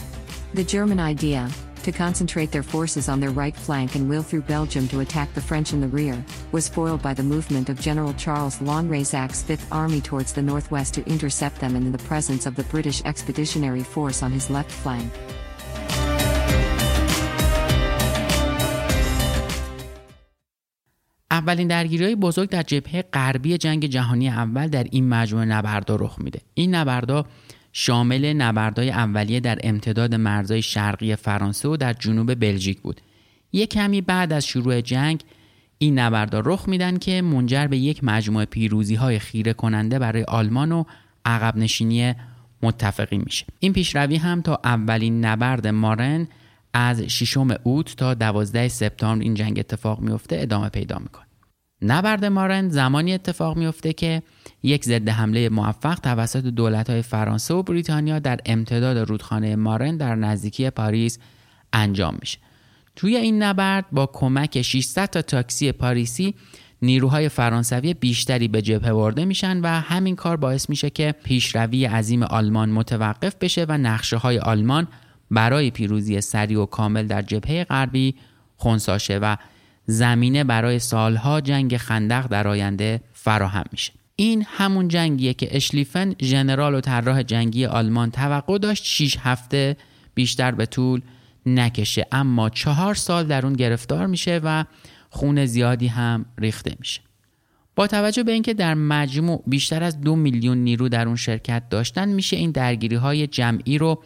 The 0.56 0.64
German 0.64 1.00
idea, 1.00 1.48
to 1.84 1.92
concentrate 1.92 2.52
their 2.52 2.64
forces 2.64 3.08
on 3.08 3.20
their 3.20 3.30
right 3.30 3.56
flank 3.56 3.94
and 3.94 4.10
wheel 4.10 4.24
through 4.24 4.42
Belgium 4.42 4.88
to 4.88 5.02
attack 5.02 5.32
the 5.36 5.42
French 5.42 5.74
in 5.74 5.82
the 5.82 5.88
rear, 5.90 6.26
was 6.52 6.68
foiled 6.68 7.04
by 7.04 7.14
the 7.14 7.22
movement 7.22 7.70
of 7.70 7.80
General 7.80 8.14
Charles 8.14 8.58
Lonresac's 8.62 9.44
Fifth 9.44 9.72
Army 9.72 10.02
towards 10.02 10.34
the 10.34 10.42
northwest 10.42 10.96
to 10.96 11.08
intercept 11.08 11.60
them 11.60 11.76
and 11.76 11.86
in 11.86 11.92
the 11.92 12.00
presence 12.00 12.48
of 12.48 12.56
the 12.56 12.64
British 12.64 13.04
Expeditionary 13.06 13.84
Force 13.84 14.24
on 14.24 14.32
his 14.32 14.50
left 14.50 14.72
flank. 14.72 15.12
اولین 21.32 21.68
درگیری 21.68 22.04
های 22.04 22.16
بزرگ 22.16 22.50
در 22.50 22.64
جبهه 22.64 23.02
غربی 23.02 23.58
جنگ 23.58 23.86
جهانی 23.86 24.30
اول 24.30 24.68
در 24.68 24.84
این 24.92 25.10
مجموعه 25.10 25.46
نبردا 25.46 25.96
رخ 25.96 26.20
میده. 26.20 26.42
این 26.54 26.76
نبردا 26.76 27.26
شامل 27.74 28.34
نبردهای 28.34 28.90
اولیه 28.90 29.40
در 29.40 29.60
امتداد 29.64 30.16
مرزهای 30.16 30.62
شرقی 30.62 31.16
فرانسه 31.16 31.70
و 31.70 31.78
در 31.78 31.94
جنوب 31.94 32.36
بلژیک 32.36 32.82
بود. 32.82 33.02
یک 33.54 33.70
کمی 33.70 34.02
بعد 34.02 34.34
از 34.34 34.46
شروع 34.46 34.82
جنگ 34.82 35.24
این 35.78 36.00
نبردا 36.00 36.42
رخ 36.46 36.68
میدن 36.68 36.98
که 36.98 37.22
منجر 37.22 37.68
به 37.68 37.78
یک 37.78 38.04
مجموعه 38.04 38.46
پیروزی 38.46 38.96
های 38.96 39.20
خیره 39.20 39.54
کننده 39.54 40.00
برای 40.00 40.24
آلمان 40.24 40.72
و 40.72 40.84
عقب 41.26 41.58
نشینی 41.58 42.14
متفقی 42.64 43.18
میشه. 43.18 43.46
این 43.60 43.74
پیشروی 43.74 44.16
هم 44.16 44.42
تا 44.42 44.60
اولین 44.64 45.26
نبرد 45.26 45.68
مارن 45.68 46.28
از 46.74 47.02
6 47.02 47.38
اوت 47.64 47.96
تا 47.96 48.14
12 48.14 48.68
سپتامبر 48.68 49.24
این 49.24 49.34
جنگ 49.34 49.60
اتفاق 49.60 50.00
میفته 50.00 50.38
ادامه 50.40 50.70
پیدا 50.70 51.00
می‌کنه. 51.00 51.26
نبرد 51.82 52.26
مارن 52.26 52.70
زمانی 52.70 53.14
اتفاق 53.14 53.58
میفته 53.58 53.94
که 53.94 54.24
یک 54.64 54.86
ضد 54.86 55.10
حمله 55.10 55.50
موفق 55.50 56.00
توسط 56.00 56.46
دولت‌های 56.46 57.02
فرانسه 57.02 57.54
و 57.54 57.64
بریتانیا 57.64 58.20
در 58.20 58.40
امتداد 58.46 58.98
رودخانه 58.98 59.56
مارن 59.56 59.98
در 59.98 60.16
نزدیکی 60.16 60.70
پاریس 60.70 61.20
انجام 61.74 62.18
میشه. 62.20 62.38
توی 62.96 63.16
این 63.18 63.44
نبرد 63.44 63.86
با 63.92 64.06
کمک 64.06 64.62
600 64.62 65.06
تا 65.06 65.22
تاکسی 65.22 65.72
پاریسی 65.72 66.36
نیروهای 66.82 67.30
فرانسوی 67.30 67.94
بیشتری 67.94 68.48
به 68.48 68.62
جبهه 68.62 68.94
برده 68.94 69.26
میشن 69.26 69.62
و 69.62 69.68
همین 69.68 70.16
کار 70.16 70.38
باعث 70.38 70.70
میشه 70.70 70.90
که 70.90 71.16
پیشروی 71.24 71.86
عظیم 71.86 72.24
آلمان 72.24 72.70
متوقف 72.70 73.36
بشه 73.36 73.66
و 73.70 73.78
نقشه 73.78 74.18
های 74.18 74.40
آلمان 74.40 74.88
برای 75.32 75.72
پیروزی 75.72 76.22
سریع 76.22 76.62
و 76.62 76.66
کامل 76.66 77.08
در 77.08 77.22
جبهه 77.22 77.64
غربی 77.64 78.16
خونساشه 78.58 79.18
و 79.18 79.36
زمینه 79.86 80.44
برای 80.44 80.80
سالها 80.80 81.42
جنگ 81.42 81.78
خندق 81.78 82.28
در 82.28 82.48
آینده 82.48 83.02
فراهم 83.14 83.64
میشه. 83.72 83.94
این 84.16 84.46
همون 84.48 84.88
جنگیه 84.88 85.34
که 85.34 85.56
اشلیفن 85.56 86.16
ژنرال 86.22 86.76
و 86.76 86.82
طراح 86.82 87.24
جنگی 87.24 87.66
آلمان 87.66 88.12
توقع 88.12 88.58
داشت 88.58 88.84
6 88.86 89.18
هفته 89.20 89.78
بیشتر 90.14 90.52
به 90.52 90.66
طول 90.66 91.02
نکشه. 91.46 92.06
اما 92.12 92.50
چهار 92.50 92.96
سال 92.96 93.28
در 93.28 93.46
اون 93.46 93.54
گرفتار 93.54 94.08
میشه 94.08 94.42
و 94.44 94.66
خون 95.10 95.46
زیادی 95.46 95.88
هم 95.88 96.26
ریخته 96.38 96.76
میشه. 96.80 97.02
با 97.76 97.88
توجه 97.88 98.24
به 98.24 98.32
اینکه 98.32 98.54
در 98.54 98.74
مجموع 98.74 99.44
بیشتر 99.48 99.84
از 99.84 100.02
دو 100.02 100.16
میلیون 100.16 100.58
نیرو 100.58 100.90
در 100.90 101.08
اون 101.08 101.16
شرکت 101.16 101.70
داشتن 101.70 102.10
میشه 102.10 102.38
این 102.38 102.52
درگیری 102.52 102.96
های 102.96 103.28
جمعی 103.28 103.78
رو 103.78 104.04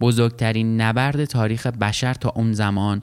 بزرگترین 0.00 0.80
نبرد 0.80 1.24
تاریخ 1.24 1.66
بشر 1.66 2.14
تا 2.14 2.28
اون 2.28 2.52
زمان 2.52 3.02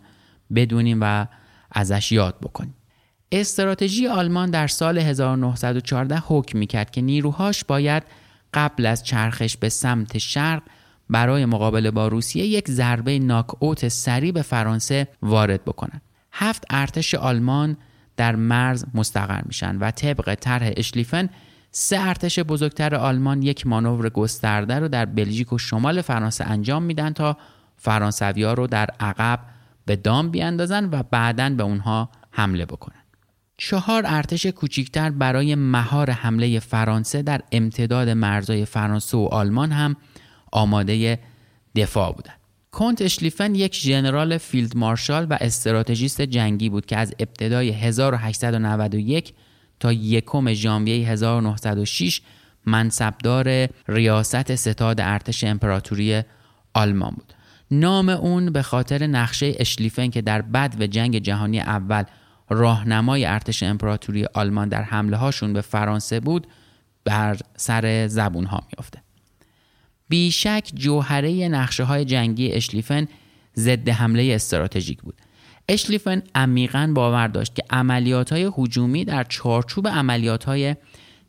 بدونیم 0.56 0.98
و 1.02 1.26
ازش 1.72 2.12
یاد 2.12 2.40
بکنیم 2.40 2.76
استراتژی 3.32 4.08
آلمان 4.08 4.52
در 4.52 4.68
سال 4.68 4.98
1914 4.98 6.24
حکم 6.28 6.60
می‌کرد 6.60 6.92
که 6.92 7.02
نیروهاش 7.02 7.64
باید 7.64 8.04
قبل 8.54 8.86
از 8.86 9.04
چرخش 9.04 9.58
به 9.58 9.70
سمت 9.70 10.18
شرق 10.18 10.64
برای 11.10 11.46
مقابله 11.46 11.92
با 11.92 12.08
روسیه 12.08 12.46
یک 12.46 12.72
ضربه 12.72 13.20
ناک 13.20 13.64
اوت 13.64 13.88
سریع 13.88 14.32
به 14.32 14.42
فرانسه 14.42 15.08
وارد 15.22 15.66
بکنند. 15.66 16.02
هفت 16.32 16.64
ارتش 16.70 17.16
آلمان 17.16 17.78
در 18.18 18.36
مرز 18.36 18.86
مستقر 18.94 19.42
میشن 19.46 19.78
و 19.78 19.92
طبق 19.92 20.36
طرح 20.36 20.72
اشلیفن 20.78 21.30
سه 21.78 22.00
ارتش 22.00 22.40
بزرگتر 22.40 22.96
آلمان 22.96 23.42
یک 23.42 23.68
مانور 23.68 24.10
گسترده 24.10 24.80
رو 24.80 24.88
در 24.88 25.06
بلژیک 25.06 25.54
و 25.54 25.58
شمال 25.58 26.02
فرانسه 26.02 26.44
انجام 26.44 26.84
میدن 26.84 27.14
تا 27.14 27.38
فرانسوی 27.76 28.44
رو 28.44 28.68
در 28.68 28.90
عقب 29.00 29.40
به 29.86 29.96
دام 29.96 30.30
بیاندازن 30.32 30.90
و 30.92 31.04
بعدا 31.04 31.50
به 31.50 31.64
اونها 31.64 32.10
حمله 32.32 32.66
بکنن. 32.66 33.02
چهار 33.58 34.04
ارتش 34.06 34.46
کوچکتر 34.46 35.10
برای 35.10 35.56
مهار 35.56 36.12
حمله 36.12 36.60
فرانسه 36.60 37.22
در 37.22 37.42
امتداد 37.52 38.10
مرزهای 38.10 38.66
فرانسه 38.66 39.18
و 39.18 39.28
آلمان 39.32 39.72
هم 39.72 39.96
آماده 40.52 41.20
دفاع 41.76 42.14
بودند. 42.14 42.40
کنت 42.72 43.02
اشلیفن 43.02 43.56
یک 43.56 43.76
ژنرال 43.76 44.38
فیلد 44.38 44.78
مارشال 44.78 45.28
و 45.30 45.38
استراتژیست 45.42 46.22
جنگی 46.22 46.70
بود 46.70 46.86
که 46.86 46.98
از 46.98 47.14
ابتدای 47.20 47.70
1891 47.70 49.34
تا 49.80 49.94
یکم 49.94 50.54
ژانویه 50.54 51.10
1906 51.10 52.22
منصبدار 52.66 53.68
ریاست 53.88 54.56
ستاد 54.56 55.02
ارتش 55.02 55.44
امپراتوری 55.44 56.22
آلمان 56.74 57.12
بود. 57.12 57.34
نام 57.72 58.10
اون 58.10 58.52
به 58.52 58.62
خاطر 58.62 59.08
نقشه 59.08 59.54
اشلیفن 59.60 60.10
که 60.10 60.22
در 60.22 60.42
بد 60.42 60.76
و 60.80 60.88
جنگ 60.88 61.18
جهانی 61.20 61.60
اول 61.60 62.04
راهنمای 62.50 63.26
ارتش 63.26 63.64
امپراتوری 63.64 64.26
آلمان 64.34 64.70
در 64.70 64.82
حمله 64.82 65.18
هاشون 65.18 65.54
به 65.54 65.62
فرانسه 65.62 66.20
بود 66.20 66.48
بر 67.06 67.38
سر 67.58 68.08
زبون 68.08 68.46
ها 68.46 68.64
میافته. 68.74 69.02
بیشک 70.10 70.72
جوهره 70.76 71.48
نقشه 71.48 71.84
های 71.84 72.06
جنگی 72.06 72.52
اشلیفن 72.52 73.08
ضد 73.56 73.90
حمله 73.90 74.32
استراتژیک 74.36 75.02
بود. 75.02 75.16
اشلیفن 75.70 76.22
عمیقا 76.36 76.92
باور 76.96 77.28
داشت 77.28 77.56
که 77.56 77.64
عملیات 77.70 78.32
های 78.32 78.52
هجومی 78.58 79.06
در 79.06 79.24
چارچوب 79.24 79.88
عملیات 79.88 80.44
های 80.44 80.76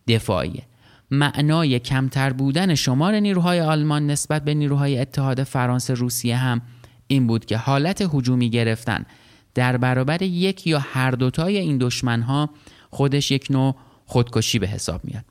دفاعی 0.09 0.63
معنای 1.11 1.79
کمتر 1.79 2.33
بودن 2.33 2.75
شمار 2.75 3.15
نیروهای 3.15 3.61
آلمان 3.61 4.07
نسبت 4.07 4.45
به 4.45 4.55
نیروهای 4.55 4.99
اتحاد 4.99 5.43
فرانسه 5.43 5.95
روسیه 5.95 6.37
هم 6.37 6.63
این 7.07 7.27
بود 7.27 7.45
که 7.45 7.57
حالت 7.57 8.09
هجومی 8.15 8.51
گرفتن 8.51 9.05
در 9.55 9.77
برابر 9.77 10.23
یک 10.23 10.67
یا 10.67 10.79
هر 10.79 11.11
دوتای 11.11 11.59
این 11.59 11.79
دشمنها 11.79 12.51
خودش 12.91 13.31
یک 13.31 13.47
نوع 13.51 13.77
خودکشی 14.05 14.59
به 14.59 14.67
حساب 14.67 15.05
میاد. 15.05 15.25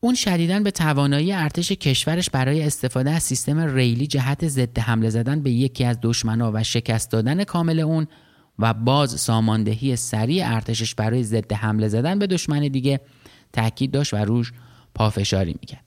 اون 0.00 0.14
شدیدا 0.14 0.60
به 0.60 0.70
توانایی 0.70 1.32
ارتش 1.32 1.72
کشورش 1.72 2.30
برای 2.30 2.62
استفاده 2.62 3.10
از 3.10 3.22
سیستم 3.22 3.58
ریلی 3.74 4.06
جهت 4.06 4.48
ضد 4.48 4.78
حمله 4.78 5.10
زدن 5.10 5.42
به 5.42 5.50
یکی 5.50 5.84
از 5.84 5.98
دشمنها 6.02 6.50
و 6.54 6.62
شکست 6.62 7.10
دادن 7.10 7.44
کامل 7.44 7.80
اون 7.80 8.06
و 8.60 8.74
باز 8.74 9.20
ساماندهی 9.20 9.96
سریع 9.96 10.54
ارتشش 10.54 10.94
برای 10.94 11.22
ضد 11.22 11.52
حمله 11.52 11.88
زدن 11.88 12.18
به 12.18 12.26
دشمن 12.26 12.60
دیگه 12.60 13.00
تاکید 13.52 13.90
داشت 13.90 14.14
و 14.14 14.16
روش 14.16 14.52
پافشاری 14.94 15.56
می‌کرد. 15.60 15.84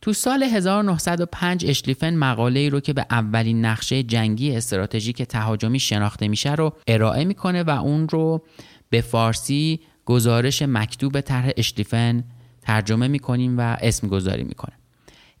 تو 0.00 0.12
سال 0.12 0.42
1905 0.42 1.66
اشلیفن 1.66 2.14
مقاله 2.14 2.60
ای 2.60 2.70
رو 2.70 2.80
که 2.80 2.92
به 2.92 3.06
اولین 3.10 3.64
نقشه 3.64 4.02
جنگی 4.02 4.56
استراتژیک 4.56 5.22
تهاجمی 5.22 5.80
شناخته 5.80 6.28
میشه 6.28 6.54
رو 6.54 6.72
ارائه 6.86 7.24
می‌کنه 7.24 7.62
و 7.62 7.70
اون 7.70 8.08
رو 8.08 8.44
به 8.90 9.00
فارسی 9.00 9.80
گزارش 10.04 10.62
مکتوب 10.62 11.20
طرح 11.20 11.50
اشلیفن 11.56 12.24
ترجمه 12.62 13.08
می‌کنیم 13.08 13.58
و 13.58 13.76
اسم 13.80 14.08
گذاری 14.08 14.44
می‌کنه 14.44 14.72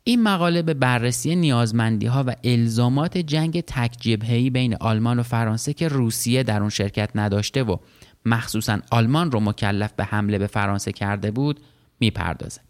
این 0.06 0.22
مقاله 0.22 0.62
به 0.62 0.74
بررسی 0.74 1.36
نیازمندی 1.36 2.06
ها 2.06 2.24
و 2.26 2.36
الزامات 2.44 3.18
جنگ 3.18 3.60
تک 3.60 4.08
بین 4.52 4.76
آلمان 4.80 5.18
و 5.18 5.22
فرانسه 5.22 5.72
که 5.72 5.88
روسیه 5.88 6.42
در 6.42 6.60
اون 6.60 6.70
شرکت 6.70 7.10
نداشته 7.14 7.62
و 7.62 7.76
مخصوصا 8.24 8.78
آلمان 8.90 9.30
رو 9.30 9.40
مکلف 9.40 9.92
به 9.92 10.04
حمله 10.04 10.38
به 10.38 10.46
فرانسه 10.46 10.92
کرده 10.92 11.30
بود 11.30 11.60
می‌پردازه. 12.00 12.60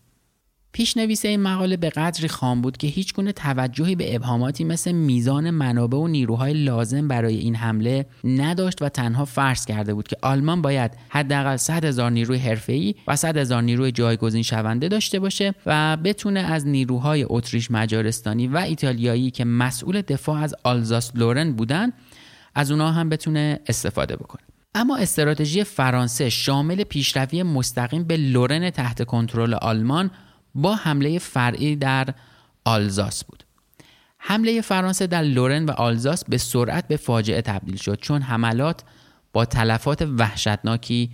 پیشنویس 0.74 1.24
این 1.24 1.40
مقاله 1.40 1.76
به 1.76 1.90
قدری 1.90 2.28
خام 2.28 2.60
بود 2.60 2.76
که 2.76 2.86
هیچ 2.86 3.14
گونه 3.14 3.32
توجهی 3.32 3.94
به 3.94 4.14
ابهاماتی 4.14 4.64
مثل 4.64 4.92
میزان 4.92 5.50
منابع 5.50 5.98
و 5.98 6.08
نیروهای 6.08 6.52
لازم 6.52 7.08
برای 7.08 7.36
این 7.36 7.54
حمله 7.54 8.06
نداشت 8.24 8.82
و 8.82 8.88
تنها 8.88 9.24
فرض 9.24 9.64
کرده 9.64 9.94
بود 9.94 10.08
که 10.08 10.16
آلمان 10.22 10.62
باید 10.62 10.90
حداقل 11.08 11.56
100 11.56 11.84
هزار 11.84 12.10
نیروی 12.10 12.38
حرفه‌ای 12.38 12.94
و 13.08 13.16
100 13.16 13.36
هزار 13.36 13.62
نیروی 13.62 13.92
جایگزین 13.92 14.42
شونده 14.42 14.88
داشته 14.88 15.18
باشه 15.18 15.54
و 15.66 15.96
بتونه 15.96 16.40
از 16.40 16.66
نیروهای 16.66 17.26
اتریش 17.28 17.70
مجارستانی 17.70 18.46
و 18.46 18.56
ایتالیایی 18.56 19.30
که 19.30 19.44
مسئول 19.44 20.00
دفاع 20.00 20.42
از 20.42 20.54
آلزاس 20.62 21.12
لورن 21.14 21.52
بودن 21.52 21.92
از 22.54 22.70
اونها 22.70 22.90
هم 22.90 23.08
بتونه 23.08 23.60
استفاده 23.68 24.16
بکنه. 24.16 24.42
اما 24.74 24.96
استراتژی 24.96 25.64
فرانسه 25.64 26.30
شامل 26.30 26.84
پیشروی 26.84 27.42
مستقیم 27.42 28.04
به 28.04 28.16
لورن 28.16 28.70
تحت 28.70 29.02
کنترل 29.02 29.54
آلمان 29.54 30.10
با 30.54 30.74
حمله 30.74 31.18
فرعی 31.18 31.76
در 31.76 32.08
آلزاس 32.64 33.24
بود. 33.24 33.44
حمله 34.18 34.60
فرانسه 34.60 35.06
در 35.06 35.22
لورن 35.22 35.64
و 35.64 35.70
آلزاس 35.70 36.24
به 36.24 36.38
سرعت 36.38 36.88
به 36.88 36.96
فاجعه 36.96 37.42
تبدیل 37.42 37.76
شد 37.76 37.98
چون 38.00 38.22
حملات 38.22 38.82
با 39.32 39.44
تلفات 39.44 40.02
وحشتناکی 40.02 41.10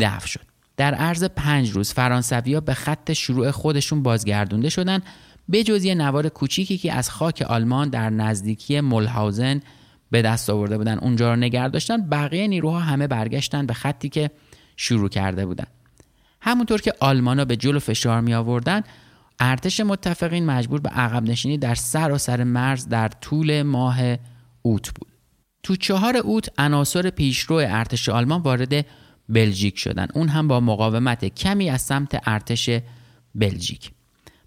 دفع 0.00 0.26
شد. 0.26 0.40
در 0.76 0.94
عرض 0.94 1.24
پنج 1.24 1.70
روز 1.70 1.92
فرانسویا 1.92 2.60
به 2.60 2.74
خط 2.74 3.12
شروع 3.12 3.50
خودشون 3.50 4.02
بازگردونده 4.02 4.68
شدند 4.68 5.02
به 5.48 5.64
جز 5.64 5.86
نوار 5.86 6.28
کوچیکی 6.28 6.78
که 6.78 6.92
از 6.92 7.10
خاک 7.10 7.42
آلمان 7.42 7.88
در 7.88 8.10
نزدیکی 8.10 8.80
ملهاوزن 8.80 9.60
به 10.10 10.22
دست 10.22 10.50
آورده 10.50 10.78
بودن. 10.78 10.98
اونجا 10.98 11.30
رو 11.30 11.36
نگه 11.36 11.68
داشتن. 11.68 12.08
بقیه 12.08 12.48
نیروها 12.48 12.80
همه 12.80 13.06
برگشتن 13.06 13.66
به 13.66 13.74
خطی 13.74 14.08
که 14.08 14.30
شروع 14.76 15.08
کرده 15.08 15.46
بودن. 15.46 15.66
همونطور 16.44 16.80
که 16.80 16.92
آلمانا 17.00 17.44
به 17.44 17.56
جلو 17.56 17.78
فشار 17.78 18.20
می 18.20 18.34
آوردن 18.34 18.82
ارتش 19.40 19.80
متفقین 19.80 20.46
مجبور 20.46 20.80
به 20.80 20.88
عقب 20.88 21.22
نشینی 21.22 21.58
در 21.58 21.74
سر 21.74 22.44
مرز 22.44 22.88
در 22.88 23.08
طول 23.08 23.62
ماه 23.62 23.98
اوت 24.62 24.90
بود. 24.94 25.08
تو 25.62 25.76
چهار 25.76 26.16
اوت 26.16 26.48
عناصر 26.58 27.10
پیشرو 27.10 27.56
ارتش 27.56 28.08
آلمان 28.08 28.40
وارد 28.40 28.86
بلژیک 29.28 29.78
شدن. 29.78 30.06
اون 30.14 30.28
هم 30.28 30.48
با 30.48 30.60
مقاومت 30.60 31.24
کمی 31.24 31.70
از 31.70 31.82
سمت 31.82 32.28
ارتش 32.28 32.70
بلژیک. 33.34 33.90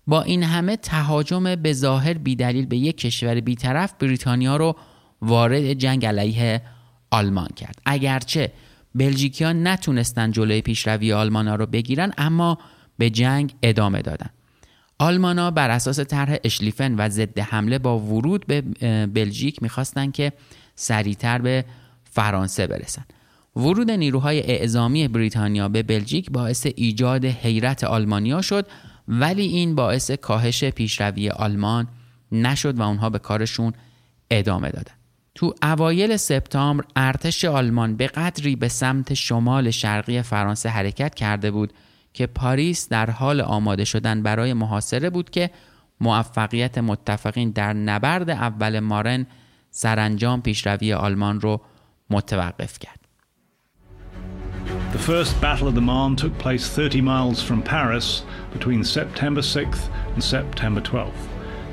با 0.07 0.21
این 0.21 0.43
همه 0.43 0.77
تهاجم 0.77 1.55
به 1.55 1.73
ظاهر 1.73 2.13
بیدلیل 2.13 2.65
به 2.65 2.77
یک 2.77 2.97
کشور 2.97 3.39
بیطرف 3.39 3.93
بریتانیا 3.99 4.57
رو 4.57 4.75
وارد 5.21 5.73
جنگ 5.73 6.05
علیه 6.05 6.61
آلمان 7.11 7.49
کرد. 7.55 7.79
اگرچه 7.85 8.51
بلژیکیا 8.95 9.53
نتونستن 9.53 10.31
جلوی 10.31 10.61
پیشروی 10.61 11.13
آلمانا 11.13 11.55
رو 11.55 11.65
بگیرن 11.65 12.13
اما 12.17 12.57
به 12.97 13.09
جنگ 13.09 13.53
ادامه 13.63 14.01
دادن. 14.01 14.29
آلمانا 14.99 15.51
بر 15.51 15.69
اساس 15.69 15.99
طرح 15.99 16.37
اشلیفن 16.43 16.95
و 16.95 17.09
ضد 17.09 17.39
حمله 17.39 17.79
با 17.79 17.99
ورود 17.99 18.45
به 18.47 18.61
بلژیک 19.05 19.63
می‌خواستن 19.63 20.11
که 20.11 20.33
سریعتر 20.75 21.37
به 21.37 21.65
فرانسه 22.03 22.67
برسن. 22.67 23.05
ورود 23.55 23.91
نیروهای 23.91 24.39
اعزامی 24.41 25.07
بریتانیا 25.07 25.69
به 25.69 25.83
بلژیک 25.83 26.31
باعث 26.31 26.67
ایجاد 26.75 27.25
حیرت 27.25 27.83
آلمانیا 27.83 28.41
شد 28.41 28.67
ولی 29.07 29.45
این 29.45 29.75
باعث 29.75 30.11
کاهش 30.11 30.63
پیشروی 30.63 31.29
آلمان 31.29 31.87
نشد 32.31 32.79
و 32.79 32.81
اونها 32.81 33.09
به 33.09 33.19
کارشون 33.19 33.73
ادامه 34.31 34.69
دادن. 34.69 34.93
تو 35.35 35.53
اوایل 35.63 36.17
سپتامبر 36.17 36.85
ارتش 36.95 37.45
آلمان 37.45 37.95
به 37.95 38.07
قدری 38.07 38.55
به 38.55 38.67
سمت 38.67 39.13
شمال 39.13 39.71
شرقی 39.71 40.21
فرانسه 40.21 40.69
حرکت 40.69 41.15
کرده 41.15 41.51
بود 41.51 41.73
که 42.13 42.27
پاریس 42.27 42.89
در 42.89 43.09
حال 43.09 43.41
آماده 43.41 43.85
شدن 43.85 44.23
برای 44.23 44.53
محاصره 44.53 45.09
بود 45.09 45.29
که 45.29 45.49
موفقیت 46.01 46.77
متفقین 46.77 47.49
در 47.49 47.73
نبرد 47.73 48.29
اول 48.29 48.79
مارن 48.79 49.25
سرانجام 49.71 50.41
پیشروی 50.41 50.93
آلمان 50.93 51.41
رو 51.41 51.61
متوقف 52.09 52.79
کرد. 52.79 52.99
The 54.93 54.99
first 54.99 55.41
Battle 55.41 55.67
of 55.67 55.75
the 55.75 55.81
Marne 55.81 56.15
took 56.15 56.37
place 56.37 56.69
30 56.69 57.01
miles 57.01 57.43
from 57.43 57.61
Paris 57.61 58.23
between 58.53 58.83
September 58.83 59.41
6th 59.41 59.89
and 60.13 60.23
September 60.23 60.81
12th. 60.81 61.23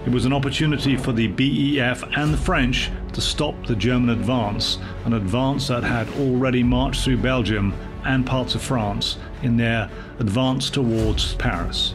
It 0.07 0.13
was 0.13 0.25
an 0.25 0.33
opportunity 0.33 0.97
for 0.97 1.13
the 1.13 1.29
BEF 1.29 2.03
and 2.17 2.35
the 2.35 2.43
French 2.49 2.91
to 3.13 3.21
stop 3.21 3.67
the 3.67 3.77
German 3.77 4.11
advance, 4.11 4.79
an 5.05 5.13
advance 5.13 5.69
that 5.69 5.85
had 5.85 6.09
already 6.19 6.63
marched 6.63 7.05
through 7.05 7.19
Belgium 7.19 7.75
and 8.05 8.27
parts 8.27 8.55
of 8.55 8.63
France 8.63 9.19
in 9.43 9.57
their 9.57 9.91
advance 10.19 10.71
towards 10.71 11.35
Paris. 11.35 11.95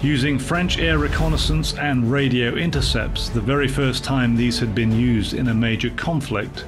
Using 0.00 0.38
French 0.38 0.78
air 0.78 0.98
reconnaissance 0.98 1.74
and 1.74 2.10
radio 2.10 2.54
intercepts, 2.54 3.28
the 3.28 3.40
very 3.40 3.68
first 3.68 4.02
time 4.02 4.34
these 4.34 4.58
had 4.58 4.74
been 4.74 4.92
used 4.92 5.34
in 5.34 5.48
a 5.48 5.54
major 5.54 5.90
conflict, 5.90 6.64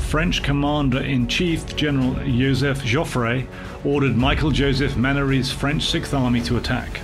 French 0.00 0.42
Commander 0.42 1.00
in 1.00 1.26
Chief 1.26 1.74
General 1.76 2.14
Joseph 2.24 2.82
Joffre 2.82 3.46
ordered 3.84 4.16
Michael 4.16 4.50
Joseph 4.50 4.96
Manory's 4.96 5.50
French 5.50 5.84
Sixth 5.84 6.14
Army 6.14 6.40
to 6.42 6.56
attack. 6.56 7.00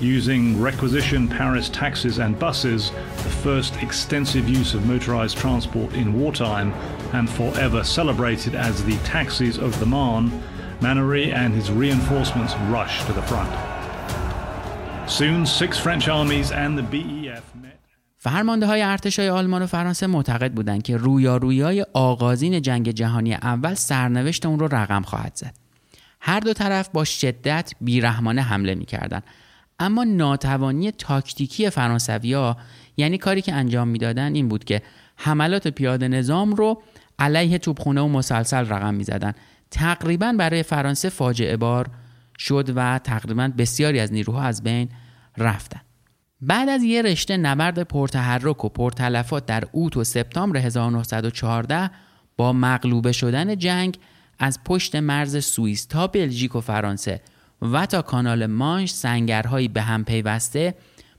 Using 0.00 0.60
requisition 0.60 1.26
Paris 1.26 1.68
taxis 1.68 2.18
and 2.18 2.38
buses, 2.38 2.92
the 3.26 3.34
first 3.46 3.72
extensive 3.82 4.48
use 4.48 4.74
of 4.74 4.86
motorized 4.86 5.36
transport 5.36 5.92
in 5.94 6.06
wartime, 6.20 6.72
and 7.12 7.28
forever 7.28 7.82
celebrated 7.82 8.54
as 8.54 8.84
the 8.84 8.96
taxis 8.98 9.58
of 9.58 9.78
the 9.80 9.86
Marne, 9.86 10.30
Manory 10.80 11.32
and 11.32 11.52
his 11.52 11.72
reinforcements 11.72 12.54
rushed 12.70 13.06
to 13.06 13.12
the 13.12 13.22
front. 13.22 13.52
Soon, 15.10 15.44
six 15.46 15.78
French 15.78 16.06
armies 16.08 16.52
and 16.52 16.78
the 16.78 16.82
BEF 16.82 17.42
met. 17.62 17.78
فرمانده 18.20 18.66
های 18.66 18.82
ارتش 18.82 19.18
های 19.18 19.28
آلمان 19.28 19.62
و 19.62 19.66
فرانسه 19.66 20.06
معتقد 20.06 20.52
بودند 20.52 20.82
که 20.82 20.96
رویارویی 20.96 21.84
آغازین 21.92 22.62
جنگ 22.62 22.90
جهانی 22.90 23.34
اول 23.34 23.74
سرنوشت 23.74 24.46
اون 24.46 24.58
رو 24.58 24.68
رقم 24.72 25.02
خواهد 25.02 25.32
زد. 25.34 25.54
هر 26.20 26.40
دو 26.40 26.52
طرف 26.52 26.88
با 26.88 27.04
شدت 27.04 27.72
بیرحمانه 27.80 28.42
حمله 28.42 28.74
می‌کردند 28.74 29.22
اما 29.78 30.04
ناتوانی 30.04 30.90
تاکتیکی 30.90 31.70
فرانسویا 31.70 32.56
یعنی 32.96 33.18
کاری 33.18 33.42
که 33.42 33.54
انجام 33.54 33.88
می‌دادن 33.88 34.34
این 34.34 34.48
بود 34.48 34.64
که 34.64 34.82
حملات 35.16 35.68
پیاده 35.68 36.08
نظام 36.08 36.54
رو 36.54 36.82
علیه 37.18 37.58
توپخونه 37.58 38.00
و 38.00 38.08
مسلسل 38.08 38.66
رقم 38.66 38.94
می‌زدن. 38.94 39.32
تقریبا 39.70 40.34
برای 40.38 40.62
فرانسه 40.62 41.08
فاجعه 41.08 41.56
بار 41.56 41.90
شد 42.38 42.72
و 42.76 42.98
تقریبا 42.98 43.52
بسیاری 43.58 44.00
از 44.00 44.12
نیروها 44.12 44.42
از 44.42 44.62
بین 44.62 44.88
رفتن. 45.36 45.80
بعد 46.40 46.68
از 46.68 46.82
یه 46.82 47.02
رشته 47.02 47.36
نبرد 47.36 47.82
پرتحرک 47.82 48.64
و 48.64 48.68
پرتلفات 48.68 49.46
در 49.46 49.64
اوت 49.72 49.96
و 49.96 50.04
سپتامبر 50.04 50.58
1914 50.58 51.90
با 52.36 52.52
مغلوبه 52.52 53.12
شدن 53.12 53.56
جنگ 53.56 53.98
از 54.38 54.64
پشت 54.64 54.96
مرز 54.96 55.44
سوئیس 55.44 55.84
تا 55.84 56.06
بلژیک 56.06 56.56
و 56.56 56.60
فرانسه 56.60 57.20
و 57.62 57.86
تا 57.86 58.02
کانال 58.02 58.46
مانش 58.46 58.90
سنگرهایی 58.90 59.68
به 59.68 59.82
هم 59.82 60.04
پیوسته 60.04 60.74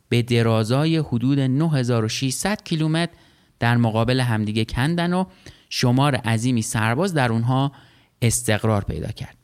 به 0.10 0.21
درازای 0.21 0.97
حدود 0.97 1.39
9600 1.39 2.63
کیلومتر 2.63 3.13
در 3.60 3.78
مقابل 3.78 4.19
همدیگه 4.19 4.65
کندن 4.65 5.13
و 5.13 5.25
شمار 5.69 6.15
عظیمی 6.15 6.62
سرباز 6.62 7.13
در 7.13 7.32
اونها 7.32 7.71
استقرار 8.21 8.84
پیدا 8.84 9.12
کرد. 9.12 9.38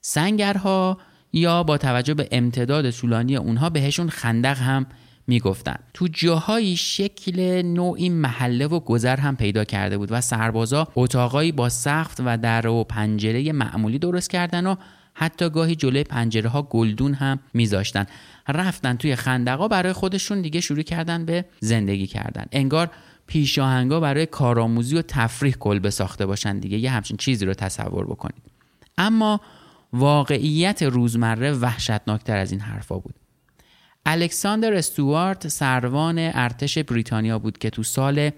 سنگرها 0.00 0.98
یا 1.32 1.62
با 1.62 1.78
توجه 1.78 2.14
به 2.14 2.28
امتداد 2.32 2.90
طولانی 2.90 3.36
اونها 3.36 3.70
بهشون 3.70 4.08
خندق 4.10 4.58
هم 4.58 4.86
می‌گفتن 5.26 5.76
تو 5.94 6.08
جاهایی 6.08 6.76
شکل 6.76 7.62
نوعی 7.62 8.08
محله 8.08 8.66
و 8.66 8.80
گذر 8.80 9.16
هم 9.16 9.36
پیدا 9.36 9.64
کرده 9.64 9.98
بود 9.98 10.12
و 10.12 10.20
سربازا 10.20 10.88
اتاقایی 10.96 11.52
با 11.52 11.68
سقف 11.68 12.20
و 12.24 12.38
در 12.38 12.66
و 12.66 12.84
پنجره 12.84 13.52
معمولی 13.52 13.98
درست 13.98 14.30
کردن 14.30 14.66
و 14.66 14.74
حتی 15.20 15.50
گاهی 15.50 15.76
جلوی 15.76 16.04
پنجره 16.04 16.48
ها 16.48 16.62
گلدون 16.62 17.14
هم 17.14 17.38
میذاشتن. 17.54 18.06
رفتن 18.48 18.96
توی 18.96 19.16
خندقا 19.16 19.68
برای 19.68 19.92
خودشون 19.92 20.42
دیگه 20.42 20.60
شروع 20.60 20.82
کردن 20.82 21.24
به 21.24 21.44
زندگی 21.60 22.06
کردن. 22.06 22.44
انگار 22.52 22.90
پیشاهنگا 23.26 24.00
برای 24.00 24.26
کارآموزی 24.26 24.96
و 24.96 25.02
تفریح 25.02 25.52
کلبه 25.52 25.90
ساخته 25.90 26.26
باشن 26.26 26.58
دیگه. 26.58 26.78
یه 26.78 26.90
همچین 26.90 27.16
چیزی 27.16 27.46
رو 27.46 27.54
تصور 27.54 28.06
بکنید. 28.06 28.42
اما 28.98 29.40
واقعیت 29.92 30.82
روزمره 30.82 31.52
وحشتناکتر 31.52 32.36
از 32.36 32.52
این 32.52 32.60
حرفا 32.60 32.98
بود. 32.98 33.14
الکساندر 34.06 34.74
استوارت 34.74 35.48
سروان 35.48 36.18
ارتش 36.18 36.78
بریتانیا 36.78 37.38
بود 37.38 37.58
که 37.58 37.70
تو 37.70 37.82
سال 37.82 38.30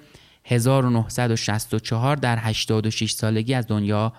1964 0.44 2.16
در 2.16 2.38
86 2.38 3.12
سالگی 3.12 3.54
از 3.54 3.66
دنیا 3.66 4.12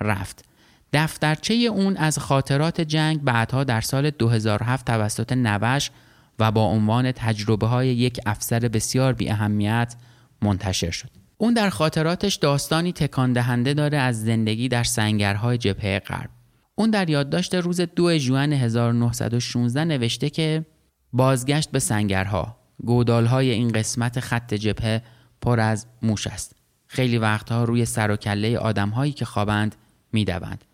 رفت. 0.00 0.53
دفترچه 0.94 1.54
اون 1.54 1.96
از 1.96 2.18
خاطرات 2.18 2.80
جنگ 2.80 3.22
بعدها 3.22 3.64
در 3.64 3.80
سال 3.80 4.10
2007 4.10 4.86
توسط 4.86 5.32
نوش 5.32 5.90
و 6.38 6.52
با 6.52 6.64
عنوان 6.64 7.12
تجربه 7.12 7.66
های 7.66 7.88
یک 7.88 8.20
افسر 8.26 8.58
بسیار 8.58 9.12
بی 9.12 9.30
اهمیت 9.30 9.94
منتشر 10.42 10.90
شد. 10.90 11.10
اون 11.38 11.54
در 11.54 11.70
خاطراتش 11.70 12.34
داستانی 12.34 12.92
تکان 12.92 13.32
دهنده 13.32 13.74
داره 13.74 13.98
از 13.98 14.24
زندگی 14.24 14.68
در 14.68 14.84
سنگرهای 14.84 15.58
جبهه 15.58 15.98
غرب. 15.98 16.30
اون 16.74 16.90
در 16.90 17.10
یادداشت 17.10 17.54
روز 17.54 17.80
2 17.80 18.18
ژوئن 18.18 18.52
1916 18.52 19.84
نوشته 19.84 20.30
که 20.30 20.66
بازگشت 21.12 21.70
به 21.70 21.78
سنگرها 21.78 22.56
گودالهای 22.84 23.50
این 23.50 23.72
قسمت 23.72 24.20
خط 24.20 24.54
جبهه 24.54 25.02
پر 25.40 25.60
از 25.60 25.86
موش 26.02 26.26
است. 26.26 26.56
خیلی 26.86 27.18
وقتها 27.18 27.64
روی 27.64 27.84
سر 27.84 28.10
و 28.10 28.16
کله 28.16 28.58
آدمهایی 28.58 29.12
که 29.12 29.24
خوابند 29.24 29.74
می‌دوند. 30.12 30.64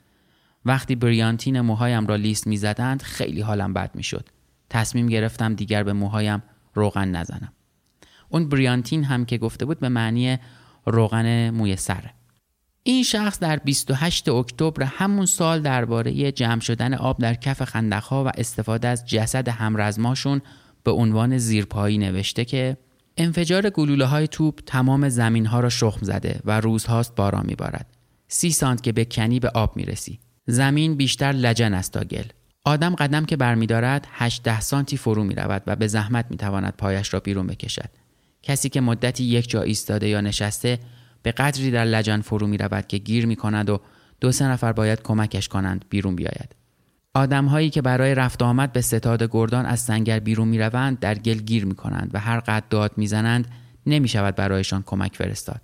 وقتی 0.64 0.94
بریانتین 0.94 1.61
موهایم 1.61 2.07
را 2.07 2.16
لیست 2.16 2.46
می‌زدند 2.46 3.03
خیلی 3.03 3.40
حالم 3.40 3.73
بد 3.73 3.90
می‌شد. 3.94 4.29
تصمیم 4.70 5.07
گرفتم 5.07 5.55
دیگر 5.55 5.83
به 5.83 5.92
موهایم 5.92 6.42
روغن 6.75 7.09
نزنم. 7.09 7.53
اون 8.29 8.49
بریانتین 8.49 9.05
هم 9.05 9.25
که 9.25 9.38
گفته 9.38 9.64
بود 9.64 9.81
به 9.81 9.88
معنی 9.88 10.38
روغن 10.87 11.51
موی 11.51 11.77
سره. 11.77 12.14
این 12.83 13.03
شخص 13.03 13.38
در 13.38 13.57
28 13.57 14.29
اکتبر 14.29 14.83
همون 14.83 15.27
سال 15.27 15.62
درباره 15.62 16.33
جمع 16.33 16.61
شدن 16.61 16.94
آب 16.94 17.18
در 17.18 17.35
کف 17.35 17.62
خندقها 17.62 18.25
و 18.25 18.31
استفاده 18.35 18.88
از 18.88 19.07
جسد 19.07 19.49
همرزماشون 19.49 20.42
به 20.85 20.90
عنوان 20.90 21.38
زیرپایی 21.38 21.99
نوشته 21.99 22.44
که 22.44 22.77
انفجار 23.16 23.70
گلوله 23.70 24.05
های 24.05 24.29
توپ 24.29 24.61
تمام 24.66 25.09
زمین 25.09 25.46
ها 25.46 25.61
را 25.61 25.68
شخم 25.68 25.99
زده 26.03 26.40
و 26.44 26.61
روزهاست 26.61 27.14
باران 27.14 27.46
میبارد. 27.46 27.87
سی 28.29 28.51
سانت 28.51 28.83
که 28.83 28.92
به 28.92 29.05
کنی 29.05 29.40
به 29.40 29.49
آب 29.49 29.77
می‌رسی. 29.77 30.20
زمین 30.51 30.95
بیشتر 30.95 31.33
لجن 31.33 31.75
است 31.75 31.93
تا 31.93 32.05
گل. 32.05 32.25
آدم 32.65 32.95
قدم 32.95 33.25
که 33.25 33.37
برمیدارد 33.37 34.07
8 34.11 34.43
ده 34.43 34.61
سانتی 34.61 34.97
فرو 34.97 35.25
می 35.25 35.35
رود 35.35 35.63
و 35.67 35.77
به 35.77 35.87
زحمت 35.87 36.27
می 36.31 36.37
تواند 36.37 36.75
پایش 36.79 37.15
را 37.15 37.21
بیرون 37.21 37.47
بکشد. 37.47 37.91
کسی 38.43 38.69
که 38.69 38.81
مدتی 38.81 39.25
یک 39.25 39.51
جا 39.51 39.63
ایستاده 39.63 40.09
یا 40.09 40.21
نشسته 40.21 40.79
به 41.23 41.33
قدری 41.33 41.71
در 41.71 41.85
لجن 41.85 42.21
فرو 42.21 42.47
می 42.47 42.59
رود 42.59 42.87
که 42.87 42.99
گیر 42.99 43.27
می 43.27 43.37
کند 43.37 43.71
و 43.71 43.81
دو 44.21 44.33
سه 44.33 44.45
نفر 44.45 44.73
باید 44.73 45.03
کمکش 45.03 45.49
کنند 45.49 45.85
بیرون 45.89 46.17
بیاید. 46.17 46.57
آدم 47.15 47.47
هایی 47.47 47.71
که 47.71 47.83
برای 47.83 48.15
رفت 48.15 48.43
آمد 48.43 48.73
به 48.73 48.81
ستاد 48.81 49.23
گردان 49.31 49.67
از 49.67 49.81
سنگر 49.81 50.19
بیرون 50.19 50.49
می 50.49 50.59
روند 50.59 50.99
در 50.99 51.15
گل 51.15 51.39
گیر 51.39 51.65
می 51.65 51.75
کنند 51.75 52.11
و 52.15 52.19
هر 52.19 52.41
قد 52.41 52.65
داد 52.71 52.93
می 52.97 53.07
زنند 53.07 53.49
نمی 53.87 54.09
شود 54.09 54.37
برایشان 54.37 54.83
کمک 54.83 55.17
فرستاد. 55.17 55.61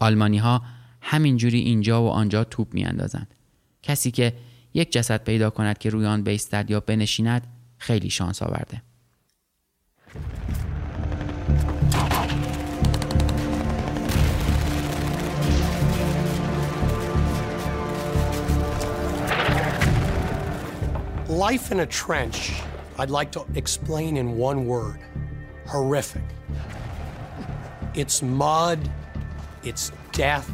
آلمانی 0.00 0.38
ها 0.38 0.62
همینجوری 1.00 1.58
اینجا 1.58 2.02
و 2.02 2.08
آنجا 2.08 2.44
توپ 2.44 2.74
می 2.74 2.84
اندازند. 2.84 3.34
کسی 3.84 4.10
که 4.10 4.32
یک 4.74 4.92
جسد 4.92 5.24
پیدا 5.24 5.50
کند 5.50 5.78
که 5.78 5.90
روی 5.90 6.06
آن 6.06 6.22
بیستد 6.22 6.70
یا 6.70 6.80
بنشیند 6.80 7.46
خیلی 7.78 8.10
شانس 8.10 8.42
آورده. 8.42 8.82
Life 21.28 21.72
in 21.72 21.80
a 21.80 21.86
trench, 21.86 22.38
I'd 22.98 23.10
like 23.10 23.30
to 23.32 23.42
explain 23.62 24.16
in 24.16 24.26
one 24.38 24.66
word 24.66 25.00
horrific. 25.66 26.28
It's 27.94 28.22
mud, 28.22 28.78
it's 29.64 29.84
death, 30.12 30.48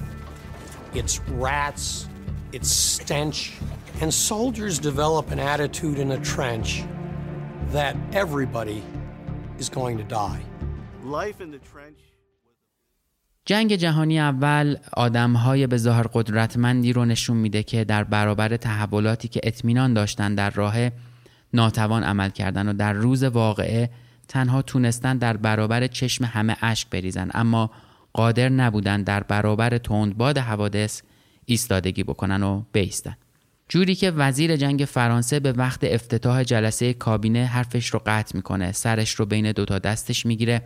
it's 0.95 1.21
rats, 1.47 2.09
it's 2.53 2.71
stench, 2.71 3.53
and 4.01 4.13
soldiers 4.13 4.79
develop 4.79 5.31
an 5.31 5.39
attitude 5.39 5.99
in 5.99 6.11
a 6.13 6.21
trench 6.33 6.85
that 7.73 7.95
everybody 8.13 8.83
is 9.59 9.69
going 9.69 9.97
to 9.99 10.05
die. 10.05 10.43
Life 11.05 11.41
in 11.41 11.51
the 11.51 11.63
trench. 11.73 11.99
جنگ 13.45 13.75
جهانی 13.77 14.21
اول 14.21 14.77
آدمهای 14.97 15.67
به 15.67 15.77
ظاهر 15.77 16.07
قدرتمندی 16.13 16.93
رو 16.93 17.05
نشون 17.05 17.37
میده 17.37 17.63
که 17.63 17.85
در 17.85 18.05
برابر 18.05 18.57
تحولاتی 18.57 19.29
که 19.29 19.41
اطمینان 19.43 19.95
داشتن 19.95 20.35
در 20.35 20.51
راه 20.51 20.75
ناتوان 21.55 22.03
عمل 22.03 22.31
کردن 22.31 22.69
و 22.69 22.73
در 22.73 22.93
روز 22.93 23.23
واقعه 23.23 23.91
تنها 24.29 24.63
تونستن 24.63 25.19
در 25.19 25.37
برابر 25.37 25.87
چشم 25.87 26.25
همه 26.25 26.57
اشک 26.63 26.91
بریزن 26.91 27.31
اما 27.35 27.71
قادر 28.13 28.49
نبودن 28.49 29.03
در 29.03 29.23
برابر 29.23 29.79
تندباد 29.79 30.39
حوادث 30.39 31.03
ایستادگی 31.51 32.03
بکنن 32.03 32.43
و 32.43 32.63
بیستن 32.73 33.17
جوری 33.69 33.95
که 33.95 34.11
وزیر 34.11 34.57
جنگ 34.57 34.85
فرانسه 34.85 35.41
به 35.41 35.53
وقت 35.53 35.85
افتتاح 35.85 36.43
جلسه 36.43 36.93
کابینه 36.93 37.45
حرفش 37.45 37.87
رو 37.87 38.03
قطع 38.07 38.37
می‌کنه 38.37 38.73
سرش 38.73 39.11
رو 39.11 39.27
بین 39.27 39.53
دوتا 39.53 39.79
دستش 39.79 40.27
می‌گیره 40.27 40.63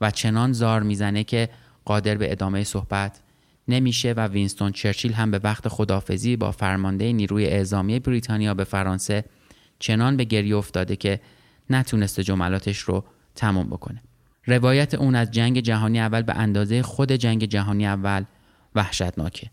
و 0.00 0.10
چنان 0.10 0.52
زار 0.52 0.82
می‌زنه 0.82 1.24
که 1.24 1.48
قادر 1.84 2.14
به 2.14 2.32
ادامه 2.32 2.64
صحبت 2.64 3.20
نمیشه 3.68 4.12
و 4.12 4.26
وینستون 4.26 4.72
چرچیل 4.72 5.12
هم 5.12 5.30
به 5.30 5.40
وقت 5.44 5.68
خدافزی 5.68 6.36
با 6.36 6.52
فرمانده 6.52 7.12
نیروی 7.12 7.46
اعزامی 7.46 7.98
بریتانیا 7.98 8.54
به 8.54 8.64
فرانسه 8.64 9.24
چنان 9.78 10.16
به 10.16 10.24
گریه 10.24 10.56
افتاده 10.56 10.96
که 10.96 11.20
نتونسته 11.70 12.22
جملاتش 12.22 12.78
رو 12.78 13.04
تمام 13.34 13.66
بکنه. 13.66 14.02
روایت 14.46 14.94
اون 14.94 15.14
از 15.14 15.30
جنگ 15.30 15.60
جهانی 15.60 16.00
اول 16.00 16.22
به 16.22 16.34
اندازه 16.34 16.82
خود 16.82 17.12
جنگ 17.12 17.44
جهانی 17.44 17.86
اول 17.86 18.24
وحشتناکه. 18.74 19.50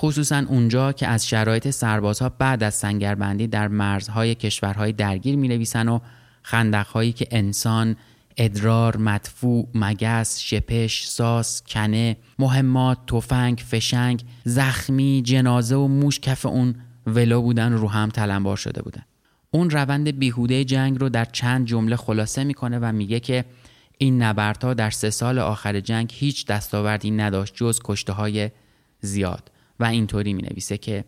خصوصا 0.00 0.44
اونجا 0.48 0.92
که 0.92 1.06
از 1.06 1.28
شرایط 1.28 1.70
سربازها 1.70 2.28
بعد 2.28 2.62
از 2.62 2.74
سنگربندی 2.74 3.46
در 3.46 3.68
مرزهای 3.68 4.34
کشورهای 4.34 4.92
درگیر 4.92 5.36
می 5.36 5.48
نویسن 5.48 5.88
و 5.88 5.98
خندقهایی 6.42 7.12
که 7.12 7.28
انسان، 7.30 7.96
ادرار، 8.36 8.96
مدفوع، 8.96 9.68
مگس، 9.74 10.40
شپش، 10.40 11.06
ساس، 11.06 11.62
کنه، 11.62 12.16
مهمات، 12.38 12.98
تفنگ، 13.06 13.64
فشنگ، 13.68 14.24
زخمی، 14.44 15.22
جنازه 15.24 15.76
و 15.76 15.88
موش 15.88 16.20
کف 16.20 16.46
اون 16.46 16.74
ولو 17.06 17.42
بودن 17.42 17.72
رو 17.72 17.88
هم 17.88 18.08
تلمبار 18.08 18.56
شده 18.56 18.82
بودن. 18.82 19.02
اون 19.50 19.70
روند 19.70 20.18
بیهوده 20.18 20.64
جنگ 20.64 21.00
رو 21.00 21.08
در 21.08 21.24
چند 21.24 21.66
جمله 21.66 21.96
خلاصه 21.96 22.44
می‌کنه 22.44 22.78
و 22.78 22.92
میگه 22.92 23.20
که 23.20 23.44
این 23.98 24.22
نبردها 24.22 24.74
در 24.74 24.90
سه 24.90 25.10
سال 25.10 25.38
آخر 25.38 25.80
جنگ 25.80 26.12
هیچ 26.14 26.46
دستاوردی 26.46 27.10
نداشت 27.10 27.54
جز 27.56 27.80
کشته 27.84 28.12
های 28.12 28.50
زیاد 29.00 29.50
و 29.80 29.84
اینطوری 29.84 30.32
می 30.32 30.42
نویسه 30.42 30.78
که 30.78 31.04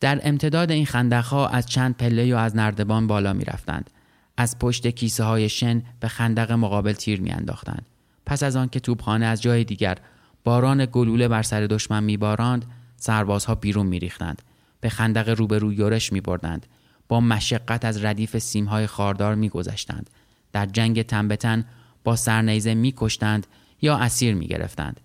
در 0.00 0.20
امتداد 0.22 0.70
این 0.70 0.86
خندقها 0.86 1.48
از 1.48 1.66
چند 1.66 1.96
پله 1.96 2.34
و 2.34 2.38
از 2.38 2.56
نردبان 2.56 3.06
بالا 3.06 3.32
می 3.32 3.44
رفتند. 3.44 3.90
از 4.36 4.58
پشت 4.58 4.86
کیسه 4.86 5.24
های 5.24 5.48
شن 5.48 5.82
به 6.00 6.08
خندق 6.08 6.52
مقابل 6.52 6.92
تیر 6.92 7.20
می 7.20 7.30
انداختند. 7.30 7.86
پس 8.26 8.42
از 8.42 8.56
آنکه 8.56 8.80
توپخانه 8.80 9.26
از 9.26 9.42
جای 9.42 9.64
دیگر 9.64 9.98
باران 10.44 10.86
گلوله 10.92 11.28
بر 11.28 11.42
سر 11.42 11.60
دشمن 11.60 12.04
می 12.04 12.16
بارند 12.16 12.64
سربازها 12.96 13.54
بیرون 13.54 13.86
می 13.86 13.98
ریختند. 13.98 14.42
به 14.80 14.88
خندق 14.88 15.28
روبرو 15.28 15.72
یورش 15.72 16.12
می 16.12 16.20
بردند. 16.20 16.66
با 17.08 17.20
مشقت 17.20 17.84
از 17.84 18.04
ردیف 18.04 18.38
سیمهای 18.38 18.86
خاردار 18.86 19.34
می 19.34 19.48
گذشتند. 19.48 20.10
در 20.52 20.66
جنگ 20.66 21.02
تنبتن 21.02 21.64
با 22.04 22.16
سرنیزه 22.16 22.74
می 22.74 22.94
کشتند 22.96 23.46
یا 23.82 23.96
اسیر 23.96 24.34
می 24.34 24.46
گرفتند. 24.46 25.00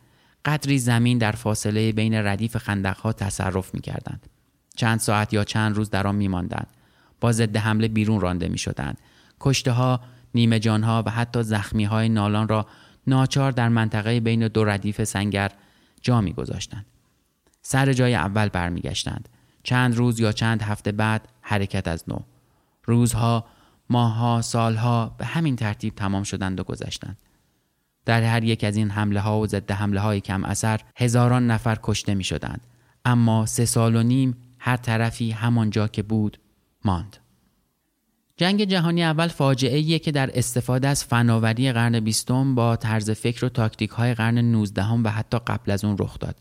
قدری 0.48 0.80
زمین 0.80 1.18
در 1.18 1.32
فاصله 1.32 1.92
بین 1.92 2.14
ردیف 2.14 2.58
خندقها 2.58 3.14
تصرف 3.14 3.74
می 3.74 3.82
کردند. 3.82 4.28
چند 4.76 5.00
ساعت 5.00 5.34
یا 5.34 5.44
چند 5.44 5.76
روز 5.76 5.90
در 5.90 6.08
آن 6.08 6.16
می 6.16 6.28
ماندند. 6.28 6.68
با 7.22 7.32
ضد 7.32 7.58
حمله 7.58 7.88
بیرون 7.88 8.22
رانده 8.22 8.48
می 8.48 8.58
شدند. 8.58 8.98
کشته 9.40 9.72
ها، 9.72 10.02
نیمه 10.36 10.60
جانها 10.60 11.04
و 11.06 11.10
حتی 11.10 11.44
زخمی 11.44 11.84
های 11.84 12.10
نالان 12.10 12.48
را 12.48 12.68
ناچار 13.08 13.52
در 13.52 13.70
منطقه 13.70 14.20
بین 14.20 14.48
دو 14.48 14.66
ردیف 14.66 15.04
سنگر 15.04 15.52
جا 16.02 16.22
می 16.22 16.34
گذاشتند. 16.34 16.86
سر 17.62 17.94
جای 17.94 18.16
اول 18.16 18.50
برمیگشتند. 18.50 19.30
چند 19.64 19.96
روز 19.96 20.20
یا 20.20 20.32
چند 20.32 20.62
هفته 20.62 20.92
بعد 20.92 21.28
حرکت 21.42 21.88
از 21.88 22.04
نو. 22.08 22.20
روزها، 22.84 23.46
ماهها، 23.90 24.42
سالها 24.42 25.16
به 25.18 25.26
همین 25.26 25.56
ترتیب 25.56 25.96
تمام 25.96 26.24
شدند 26.24 26.60
و 26.60 26.64
گذشتند. 26.64 27.18
در 28.08 28.24
هر 28.24 28.44
یک 28.44 28.64
از 28.64 28.78
این 28.78 28.90
حمله 28.90 29.20
ها 29.20 29.40
و 29.40 29.48
ضد 29.48 29.72
حمله 29.72 30.00
های 30.00 30.22
کم 30.22 30.44
اثر 30.44 30.80
هزاران 30.96 31.52
نفر 31.52 31.78
کشته 31.84 32.16
می 32.16 32.24
شدند. 32.24 32.62
اما 33.06 33.46
سه 33.46 33.66
سال 33.66 33.96
و 33.96 34.04
نیم 34.04 34.38
هر 34.60 34.78
طرفی 34.78 35.32
همانجا 35.32 35.88
که 35.88 36.04
بود 36.04 36.40
ماند. 36.86 37.18
جنگ 38.38 38.64
جهانی 38.64 39.04
اول 39.04 39.28
فاجعه 39.28 39.78
ایه 39.78 40.00
که 40.00 40.12
در 40.12 40.30
استفاده 40.34 40.88
از 40.88 41.04
فناوری 41.04 41.72
قرن 41.72 42.00
بیستم 42.00 42.56
با 42.56 42.76
طرز 42.76 43.10
فکر 43.10 43.46
و 43.46 43.50
تاکتیک 43.50 43.90
های 43.90 44.14
قرن 44.14 44.38
19 44.38 44.84
و 44.84 45.10
حتی 45.10 45.40
قبل 45.48 45.72
از 45.72 45.86
اون 45.86 45.98
رخ 46.00 46.20
داد. 46.20 46.36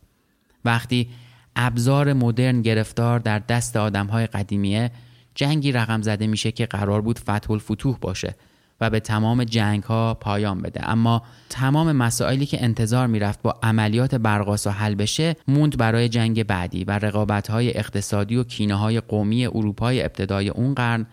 وقتی 0.64 1.08
ابزار 1.56 2.12
مدرن 2.12 2.62
گرفتار 2.62 3.18
در 3.18 3.38
دست 3.38 3.76
آدم 3.76 4.06
های 4.06 4.26
قدیمیه 4.26 4.90
جنگی 5.34 5.72
رقم 5.72 6.02
زده 6.02 6.26
میشه 6.26 6.52
که 6.52 6.66
قرار 6.66 7.00
بود 7.00 7.18
فتح 7.18 7.50
الفتوح 7.50 7.98
باشه 8.00 8.34
و 8.81 8.91
به 8.91 9.01
تمام 9.01 9.45
جنگ 9.45 9.83
ها 9.83 10.14
پایان 10.14 10.62
بده. 10.62 10.91
اما 10.91 11.22
تمام 11.49 11.93
مسائلی 11.93 12.47
که 12.47 12.64
انتظار 12.64 13.07
می‌رفت 13.07 13.43
با 13.43 13.59
عملیات 13.62 14.14
برقاسا 14.14 14.70
حل 14.70 14.95
بشه 14.95 15.37
موند 15.49 15.77
برای 15.77 16.09
جنگ 16.09 16.43
بعدی 16.43 16.85
و 16.85 16.99
رقابت 16.99 17.51
های 17.51 17.79
اقتصادی 17.79 18.37
و 18.37 18.45
کینه 18.45 18.74
های 18.74 19.01
قومی 19.01 19.47
اروپای 19.47 20.03
ابتدای 20.03 20.49
اون 20.49 20.74
قرن 20.74 21.07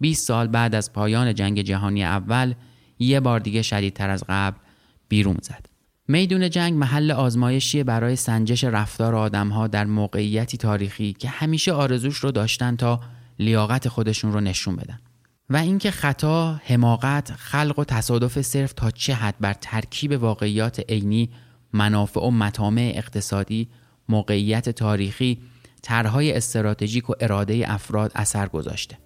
20 0.00 0.26
سال 0.26 0.46
بعد 0.46 0.74
از 0.74 0.92
پایان 0.92 1.34
جنگ 1.34 1.60
جهانی 1.60 2.04
اول 2.04 2.54
یه 2.98 3.20
بار 3.20 3.40
دیگه 3.40 3.62
شدیدتر 3.62 4.10
از 4.10 4.24
قبل 4.28 4.56
بیرون 5.08 5.36
زد. 5.42 5.66
میدون 6.08 6.50
جنگ 6.50 6.74
محل 6.74 7.10
آزمایشی 7.10 7.82
برای 7.82 8.16
سنجش 8.16 8.64
رفتار 8.64 9.14
آدمها 9.14 9.66
در 9.66 9.84
موقعیتی 9.84 10.56
تاریخی 10.56 11.12
که 11.12 11.28
همیشه 11.28 11.72
آرزوش 11.72 12.16
رو 12.16 12.30
داشتن 12.30 12.76
تا 12.76 13.00
لیاقت 13.38 13.88
خودشون 13.88 14.32
رو 14.32 14.40
نشون 14.40 14.76
بدن. 14.76 14.98
و 15.50 15.56
اینکه 15.56 15.90
خطا، 15.90 16.60
حماقت، 16.64 17.32
خلق 17.32 17.78
و 17.78 17.84
تصادف 17.84 18.40
صرف 18.40 18.72
تا 18.72 18.90
چه 18.90 19.14
حد 19.14 19.34
بر 19.40 19.52
ترکیب 19.52 20.22
واقعیات 20.22 20.80
عینی، 20.88 21.30
منافع 21.72 22.20
و 22.20 22.30
مطامع 22.30 22.92
اقتصادی، 22.96 23.68
موقعیت 24.08 24.68
تاریخی، 24.68 25.38
طرحهای 25.82 26.32
استراتژیک 26.32 27.10
و 27.10 27.14
اراده 27.20 27.64
افراد 27.66 28.12
اثر 28.14 28.48
گذاشته. 28.48 28.98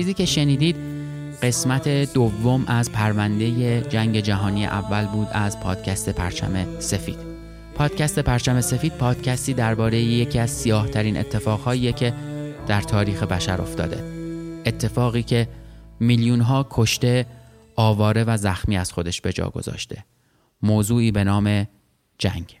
چیزی 0.00 0.14
که 0.14 0.24
شنیدید 0.24 0.76
قسمت 1.42 1.88
دوم 1.88 2.64
از 2.66 2.92
پرونده 2.92 3.80
جنگ 3.80 4.20
جهانی 4.20 4.66
اول 4.66 5.06
بود 5.06 5.28
از 5.32 5.60
پادکست 5.60 6.08
پرچم 6.08 6.78
سفید. 6.78 7.18
پادکست 7.74 8.18
پرچم 8.18 8.60
سفید 8.60 8.92
پادکستی 8.92 9.54
درباره 9.54 9.98
یکی 9.98 10.38
از 10.38 10.50
سیاه 10.50 10.88
ترین 10.88 11.16
اتفاقهایی 11.16 11.92
که 11.92 12.14
در 12.66 12.80
تاریخ 12.80 13.22
بشر 13.22 13.62
افتاده. 13.62 14.04
اتفاقی 14.66 15.22
که 15.22 15.48
میلیون 16.00 16.40
ها 16.40 16.66
کشته 16.70 17.26
آواره 17.76 18.24
و 18.24 18.36
زخمی 18.36 18.76
از 18.76 18.92
خودش 18.92 19.20
به 19.20 19.32
جا 19.32 19.50
گذاشته. 19.50 20.04
موضوعی 20.62 21.10
به 21.12 21.24
نام 21.24 21.66
جنگ. 22.18 22.59